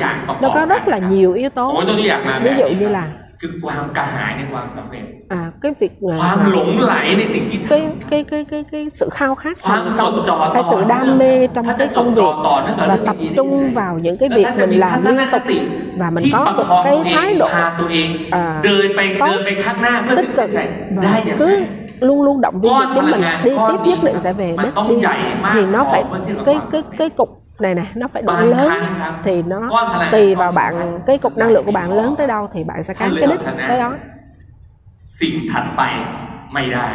[0.42, 1.82] nó có rất là nhiều yếu tố.
[2.44, 3.08] Ví dụ như là
[3.42, 5.06] คือความกระหายในความสําเร็จ
[5.40, 7.82] à cái việc ความหลงไหลในสิ่งที่ cái
[8.12, 12.10] cái cái cái cái sự khao khát ความจดจ่อต่อ cái sự đam mê trong cái công
[12.16, 12.36] việc
[12.78, 15.42] và tập trung vào những cái việc mình làm liên tục
[15.98, 17.48] và mình có một cái thái độ
[18.32, 18.62] à,
[19.20, 19.28] tốt
[20.16, 20.50] tích cực
[20.96, 21.64] và cứ
[22.00, 23.22] luôn luôn động viên chính mình.
[23.44, 24.96] đi tiếp nhất định sẽ về đích đi
[25.54, 26.04] thì nó phải
[26.46, 28.70] cái cái cái cục này nè nó phải đủ lớn.
[29.24, 29.60] Thì nó
[30.12, 32.94] tùy vào bạn cái cục năng lượng của bạn lớn tới đâu thì bạn sẽ
[32.94, 33.96] cán cái đích tới đó.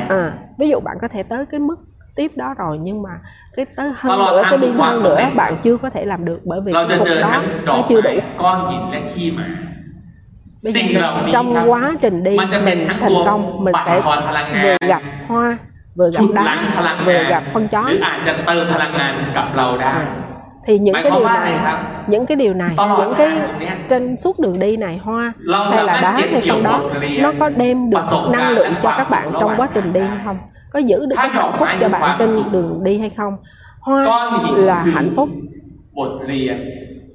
[0.09, 1.77] À, ví dụ bạn có thể tới cái mức
[2.17, 3.11] tiếp đó rồi nhưng mà
[3.57, 6.61] cái tới hơn nữa cái đi hơn nữa bạn chưa có thể làm được bởi
[6.61, 8.11] vì cái cục đó nó chưa đủ.
[8.39, 9.01] con nhìn lẽ
[10.65, 14.01] bây giờ trong quá trình đi mình thành công mình sẽ
[14.63, 15.59] vừa gặp hoa
[15.95, 16.73] vừa gặp đá
[17.05, 19.95] vừa gặp phân chó หรืออาจจะเติมพลังงานกับเราได้
[20.67, 21.55] thì những cái điều này
[22.07, 23.39] những cái điều này những cái
[23.89, 25.33] trên suốt đường đi này hoa
[25.71, 26.83] hay là đá hay phân đó
[27.21, 30.39] nó có đem được năng lượng cho các bạn trong quá trình đi không?
[30.71, 33.37] Có giữ được cái hạnh phúc cho bạn trên đường đi hay không?
[33.81, 34.05] Hoa
[34.57, 35.29] là hạnh phúc.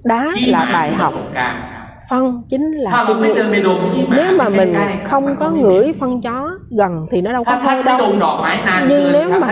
[0.04, 1.14] đá là bài học
[2.10, 3.36] phân chính là cái mùi
[4.10, 7.98] nếu mà mình không có ngửi phân chó gần thì nó đâu có hơi đâu.
[8.90, 9.48] nhưng nếu mà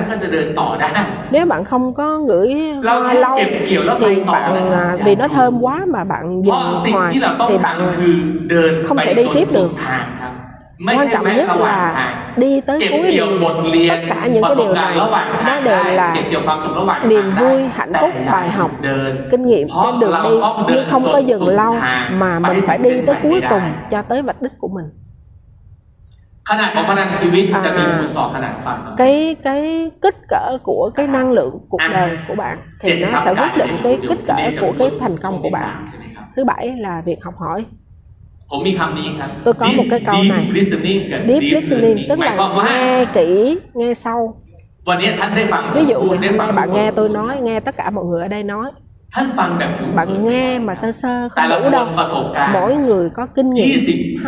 [1.31, 2.53] nếu bạn không có ngửi
[3.03, 3.37] hoa lâu
[3.99, 6.55] thì bạn à, vì nó thơm quá mà bạn dừng
[6.91, 7.13] ngoài
[7.49, 7.77] thì bạn
[8.87, 9.69] không thể đi tiếp được
[10.85, 13.43] quan trọng nhất là đi tới cuối đường
[13.89, 14.95] tất cả những cái điều này
[15.45, 16.15] nó đều là
[17.05, 18.71] niềm vui hạnh phúc bài học
[19.31, 20.35] kinh nghiệm trên đường đi
[20.67, 21.75] nhưng không có dừng lâu
[22.11, 23.61] mà mình phải đi tới cuối cùng
[23.91, 24.85] cho tới vạch đích của mình.
[26.49, 32.91] ขนาดของพลังชีวิตจะมีผลต่อขนาดความสัมพันธ์ à, cái cái kích cỡ của cái năng lượng cuộc đời của bạn thì
[33.03, 35.85] nó sẽ quyết định cái kích cỡ của cái thành công của bạn.
[36.35, 37.65] thứ bảy là việc học hỏi
[39.43, 40.45] tôi có một cái câu này.
[41.27, 42.35] deep listening tức là
[42.65, 44.37] nghe kỹ nghe sâu.
[45.73, 46.01] Ví dụ
[46.37, 48.71] ngày bạn nghe tôi nói nghe tất cả mọi người ở đây nói.
[49.95, 51.85] Bạn nghe mà sơ sơ không đủ đâu.
[52.53, 53.65] Mỗi người có kinh nghiệm.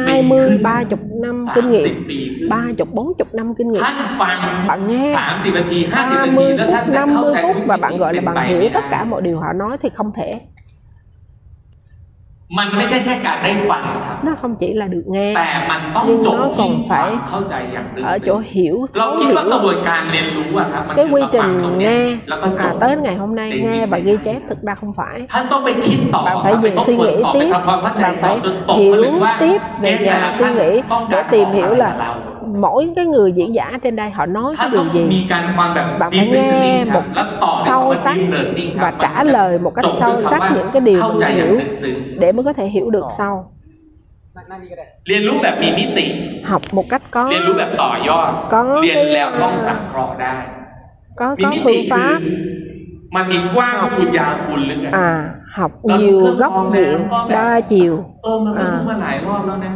[0.07, 2.07] 20, 30 năm kinh nghiệm.
[2.49, 3.82] 30, 40 năm kinh nghiệm.
[4.68, 5.13] Bạn nghe.
[5.93, 9.53] 30 phút, 50 phút và bạn gọi là bạn hiểu tất cả mọi điều họ
[9.53, 10.32] nói thì không thể.
[12.58, 18.14] มันไม่ใช่แค่การได้ฟังครับ nó không chỉ là được nghe แต่มันต้องจบ nó ที่ còn ฟัง phải เข้าใจอย่างลึก ở
[18.26, 21.95] ซึ้ chỗ ง hiểu เรา thấu คิด hiểu ว่ากระบวนการเรียนรู้อะครับมัน cái คือ quy เราฟัง trình ตรงเนี้ย
[21.98, 24.93] nghe แล้วก็จ à, บ tới ngày hôm nay nghe và ghi chép thực ra không
[25.00, 28.14] phải ท่านต้องไปคิดต่อครั bạn บ phải ไป về ทบ suy ทวน nghĩ ต่อไป tiếp ทำความเข้าใจ bạn
[28.24, 31.22] ต่อ phải จนตกผลึ hiểu กว่า tiếp เก về สแต่ nhà ละ suy ท่าน nghĩ ต้องกา
[31.22, 34.54] để ร tìm hiểu อะไรกับเรา là mỗi cái người diễn giả trên đây họ nói
[34.58, 35.26] cái điều gì?
[36.00, 37.26] Bạn phải nghe một cách
[37.66, 38.18] sâu sắc
[38.76, 41.60] và trả lời một cách sâu sắc những cái điều mình hiểu
[42.20, 43.45] để mới có thể hiểu được sâu
[45.08, 46.06] เรียนรู้แบบมีมิติ
[46.50, 50.36] học một cách có เรียนรู้แบบต่อยอด có เรียนแล้วต้องสังเคราะห์ได้
[51.16, 52.20] ờ, có có phương pháp.
[53.16, 54.93] มันมีกว้างคูณยาวคูณลึกอ่ะ
[55.58, 57.93] học à, nhiều góc diện đa chiều.
[58.24, 59.72] เออมันไม่รู้มาหลายรอบแล้วนะ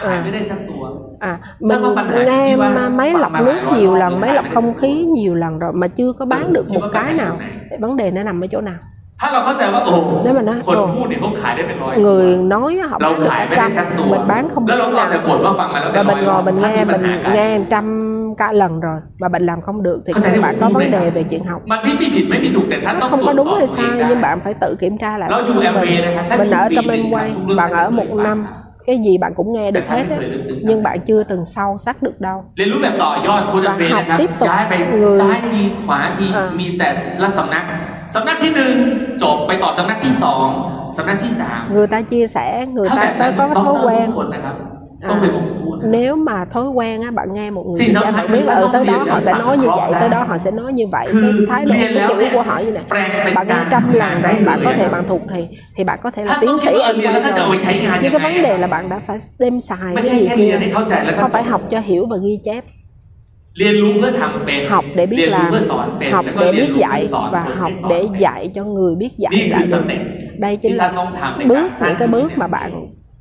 [0.00, 0.82] ขายไม่ได้สักตัว
[1.30, 1.32] à
[1.68, 3.72] mình có bạn Hải nghe chi qua ma- máy phạm lọc mà nước lại lo
[3.78, 4.52] nhiều lo lần được máy xài lọc đấy.
[4.54, 7.16] không khí nhiều lần rồi mà chưa có bán được chi một qua cái bạn
[7.16, 7.78] nào Hải này.
[7.80, 8.80] vấn đề nó nằm ở chỗ nào
[9.20, 9.94] ถ้าเราเข้าใจว่าโอ้
[10.24, 13.66] nếu mà nói คน ồ, พูดเนี่ยเขาขายได้เป็นร้อย người nói họ เรา bán được ขาย cả ไม่ได้
[13.68, 16.42] trăm สักตัว mình bán không แล้ว biết เราก็เอาแต่ nào บ่นว่าฟังมาแล้วเป็ và นร้อย mình รอ ngồi
[16.42, 17.84] บ mình ถ้า nghe มีปัญ mình หากัน nghe trăm
[18.40, 20.78] cả lần rồi mà bạn làm không được thì Có thể bạn là có một
[20.78, 21.00] vấn này.
[21.00, 23.90] đề về chuyện học มันไม่มีผิดไม่มีถูกแต่ท่าน nó ต้อง không ตร có วจ đúng สอบ hay ตัวเอง
[23.90, 25.80] sai ได้ nhưng bạn phải tự kiểm tra lại Nó bản dù thân em về
[25.80, 27.68] mình này, hắn mình ta ở dù trong vì em mình quay không luôn bạn
[27.72, 28.52] phải ở một luyện năm bản.
[28.88, 30.82] cái gì bạn cũng nghe được Tại hết sao á mình phải luyện dựng nhưng
[30.82, 30.82] bản?
[30.82, 35.18] bạn chưa từng sâu sắc được đâu เรียนรู้แบบต่อยอดคนจะเป็น và học นะครับ tiếp tục ย้ายไป người
[35.20, 36.88] ซ้ายทีขวาที อ่ามี มีแต่
[37.22, 37.64] ละสำนัก
[38.14, 38.74] สำนักที่หนึ่ง
[39.22, 40.46] จบไปต่อสำนักที่สอง
[40.96, 44.06] สำนักที่สาม người ta chia sẻ người ถ้าแบ ta บนั้น có ต้อง thói ต้องทุ quen
[44.98, 48.14] กคนนะครับ ต้องเป็นผมทุกคนนะครับ nếu mà thói quen á bạn nghe một người Xin dạy sẵn bạn
[48.16, 49.56] sàng biết là chúng ừ, ta tới không đó biết họ là sẽ sẵn nói
[49.58, 50.00] như có vậy đã.
[50.00, 52.18] tới đó họ sẽ nói như vậy Cứ cái thái độ liền cái léo kiểu
[52.20, 54.48] nè, của họ như này แปลงเป็น bạn nghe การ trăm ทำงาน lần ได้ rồi เล
[54.48, 55.40] bạn ย có thể นะครับ bạn thuộc thì
[55.76, 57.96] thì bạn có thể làท่าน tiến ต้องคิด sĩ ว่าเออ em เรียนแล้ว quay ท่านจะเอาไป rồi ใช้งาน
[58.02, 60.16] nhưng ยัง cái ไง vấn đề là bạn đã phải đem xài ไม่ cái ใช่
[60.20, 62.62] gì แค่เรีย kia นให้เข้าใจแล้วก็ không จ phải บ học cho hiểu và ghi chép
[63.58, 67.00] เรียนรู้เพื่อทำเป็น học để เรีย biết นรู้ làm เพื่อสอนเป็น học แล้วก็ để เรียน biết รู้เพื่อ dạy
[67.14, 69.64] สอน và คนให้ học สอน để เป็น dạy cho người biết นี่ dạy คือ lại
[69.72, 70.00] ส được เต็ป
[70.44, 72.70] đây ที่ chính ท่าน là ต้องทำใน bước การสร้าง những cái ชีวิต bước เนี่ย mà bạn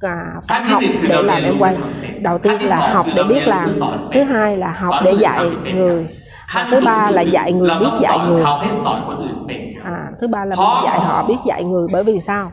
[0.01, 1.77] à, phải học để làm em quay
[2.21, 3.71] đầu tiên là học để biết làm
[4.13, 6.07] thứ hai là học để dạy người.
[6.55, 8.43] và thứ ba là dạy người biết dạy người.
[9.85, 12.53] à, thứ ba là mình dạy họ biết dạy người bởi vì sao?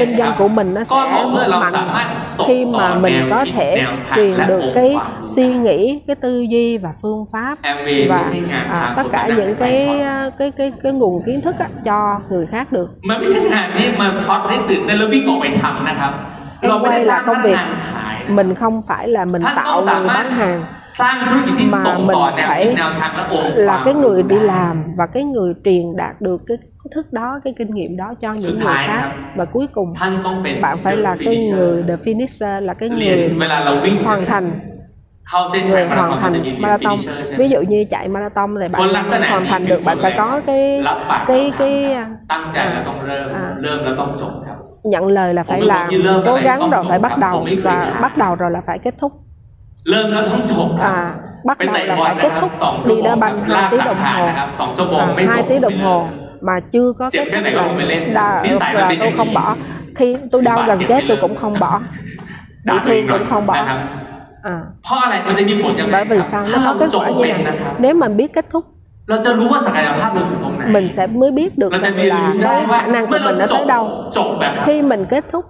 [0.00, 3.04] kinh ครับ doanh của mình nó ก็ sẽ ต่อเมื่อเรา mạnh สามารถส่ง khi ต่อ mà แน
[3.04, 6.16] mình ว có คิด thể แนวทาง truyền และ được องค์ cái ความรู้ suy nghĩ cái
[6.24, 9.52] tư duy và phương pháp แอมเวย์ไม่ và ใช่งาน à, ทาง tất คน cả มานั่ง những
[9.58, 11.98] ไฟ cái ช็อต à, cái cái cái nguồn kiến thức á, cho
[12.30, 16.12] người khác được มันไม่ใช่งานที่มาช็อตให้ตื่นเต้นแล้ววิ่งออกไปทำนะครับ
[16.64, 19.42] Em เราไม่ได้ quay สร้าง là พ công นัก việc งานขายนะ mình không phải là mình
[19.44, 20.58] ท่านต้อ tạo งสา người มารถ bán hàng
[21.71, 22.75] mà mình phải
[23.55, 26.57] là cái người đi làm và cái người truyền đạt được cái
[26.95, 29.11] thức đó cái kinh nghiệm đó cho những người khác.
[29.35, 29.93] và cuối cùng
[30.61, 33.29] bạn phải là cái người the finisher là cái người
[34.05, 34.59] hoàn thành.
[35.69, 36.97] Người hoàn thành marathon.
[37.37, 38.81] ví dụ như chạy marathon thì bạn
[39.29, 40.83] hoàn thành được bạn sẽ có cái
[41.27, 42.09] cái cái à,
[43.33, 43.55] à,
[44.83, 45.89] nhận lời là phải làm
[46.25, 49.11] cố gắng rồi phải bắt đầu và bắt đầu rồi là phải kết thúc
[49.90, 50.98] เริ่มแล้วต้องจบครับ à
[51.48, 53.20] bắt เป็น đầu เตะ là บอล phải นะ kết ครับ thúc สองชั่ว đi โมง đá
[53.20, 55.44] แบบ banh ลา hai ก tiếng สัง đồng ขาร hồ นะครับสองชั่วโมง à, ไม่จ hai บ
[55.50, 56.04] tiếng đồng ไม่เลิ hồ ก
[56.48, 58.02] mà chưa có Chịu kết cái thúc này là, không phải lên.
[58.18, 59.46] đa, Đi xài là là bên tôi này không thì- bỏ
[59.98, 61.20] khi tôi Thì đau bạn gần chịu chết cái tôi lương.
[61.24, 61.72] cũng không bỏ
[62.68, 63.78] ด่า bị ตัวเอง thương หน่อย cũng không bỏ นะครับ
[64.52, 67.28] à เพราะอะไรมันจะมีผลยังไง bởi ค vì รับ sao ถ้า nó เรา có kết จบ quả เป็
[67.30, 68.64] như น này นะครับ nếu mình biết kết thúc
[69.08, 70.37] เราจะรู้ว่าศักยภาพเราอยู่ตรงไหน
[70.73, 74.11] mình sẽ mới biết được rằng là cái khả năng của mình nó tới đâu.
[74.65, 75.45] khi mình kết thúc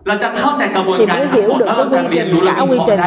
[0.98, 3.00] thì mới hiểu được cái quy trình cả quy trình.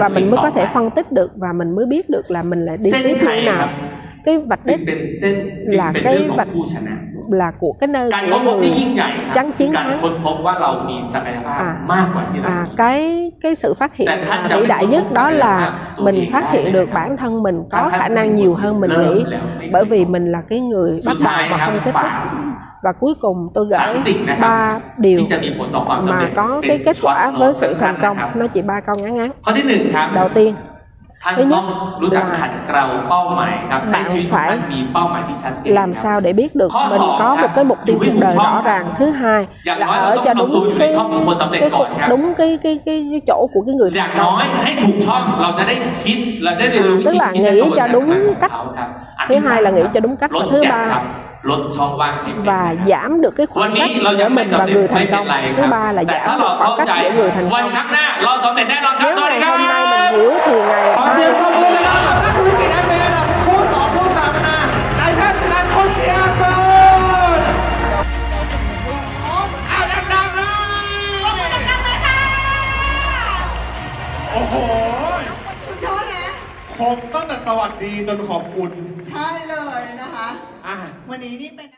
[0.00, 2.64] và mình mới có thể phân tích được và mình mới biết được là mình
[2.64, 3.68] lại đi tiếp như nào
[4.24, 4.80] cái vạch đích
[5.66, 6.48] là cái vạch
[7.29, 9.69] รื่องของ vạch ผู้ชนะ là của cái nơi การ của ค้นพบที่ người ยิ่งใหญ่ครับ chắn คือ chiến
[9.75, 12.99] การ thắng ค้นพบว่าเรามีศักยภาพ อ่าม มากกว่าที่เรา à, cái
[13.43, 15.33] cái sự phát hiện Tại Thanh mà chồng vĩ đại không nhất có đó phải
[15.33, 16.93] là là tụi mình hiện phát đại hiện này được nè.
[16.93, 19.23] bản thân mình có Thanh- khả Thanh năng mình nhiều cũng hơn mình lơ nghĩ
[19.33, 20.11] lẹo mấy bởi cái vì không.
[20.11, 22.11] mình là cái người Sự bắt đầu thay màครับ không kết thúc phải.
[22.83, 26.77] và cuối cùng tôi สาม gửi สิ่งนะครับ ba điều ที่จะมีผลต่อความสำ mà เร็จ có เป็ cái
[26.77, 28.77] น kết ช็อต quả โน้ với ต sự สั้น thành ๆนะครับ công nó chỉ ba
[28.87, 30.68] câu ngắn ngắn ข้อที่หนึ่งครับ đầu tiên ท่าน
[31.36, 31.64] Thứ nhất
[32.00, 34.58] là bạn phải
[35.64, 38.94] làm sao để biết được mình có một cái mục tiêu cuộc đời rõ ràng.
[38.98, 40.94] Thứ hai là ở cho đúng cái
[41.52, 41.70] cái
[42.08, 44.38] đúng cái cái cái chỗ của cái người thành công.
[47.04, 48.52] Tức là nghĩ cho đúng cách.
[49.28, 51.02] Thứ hai là nghĩ cho đúng cách và thứ ba
[52.44, 56.04] và giảm được cái khoảng cách giữa mình và người thành công thứ ba là
[56.04, 57.72] giảm được khoảng cách giữa người thành công
[59.00, 61.30] nếu ngày hôm nay mình hiểu thì ngày mai
[74.52, 74.90] Oh.
[76.80, 78.70] คงตั้งแต่สวัสดีจนขอบคุณ
[79.10, 80.28] ใช่เลยนะคะ
[80.66, 80.76] อะ
[81.08, 81.68] วันนี้นี่เป็น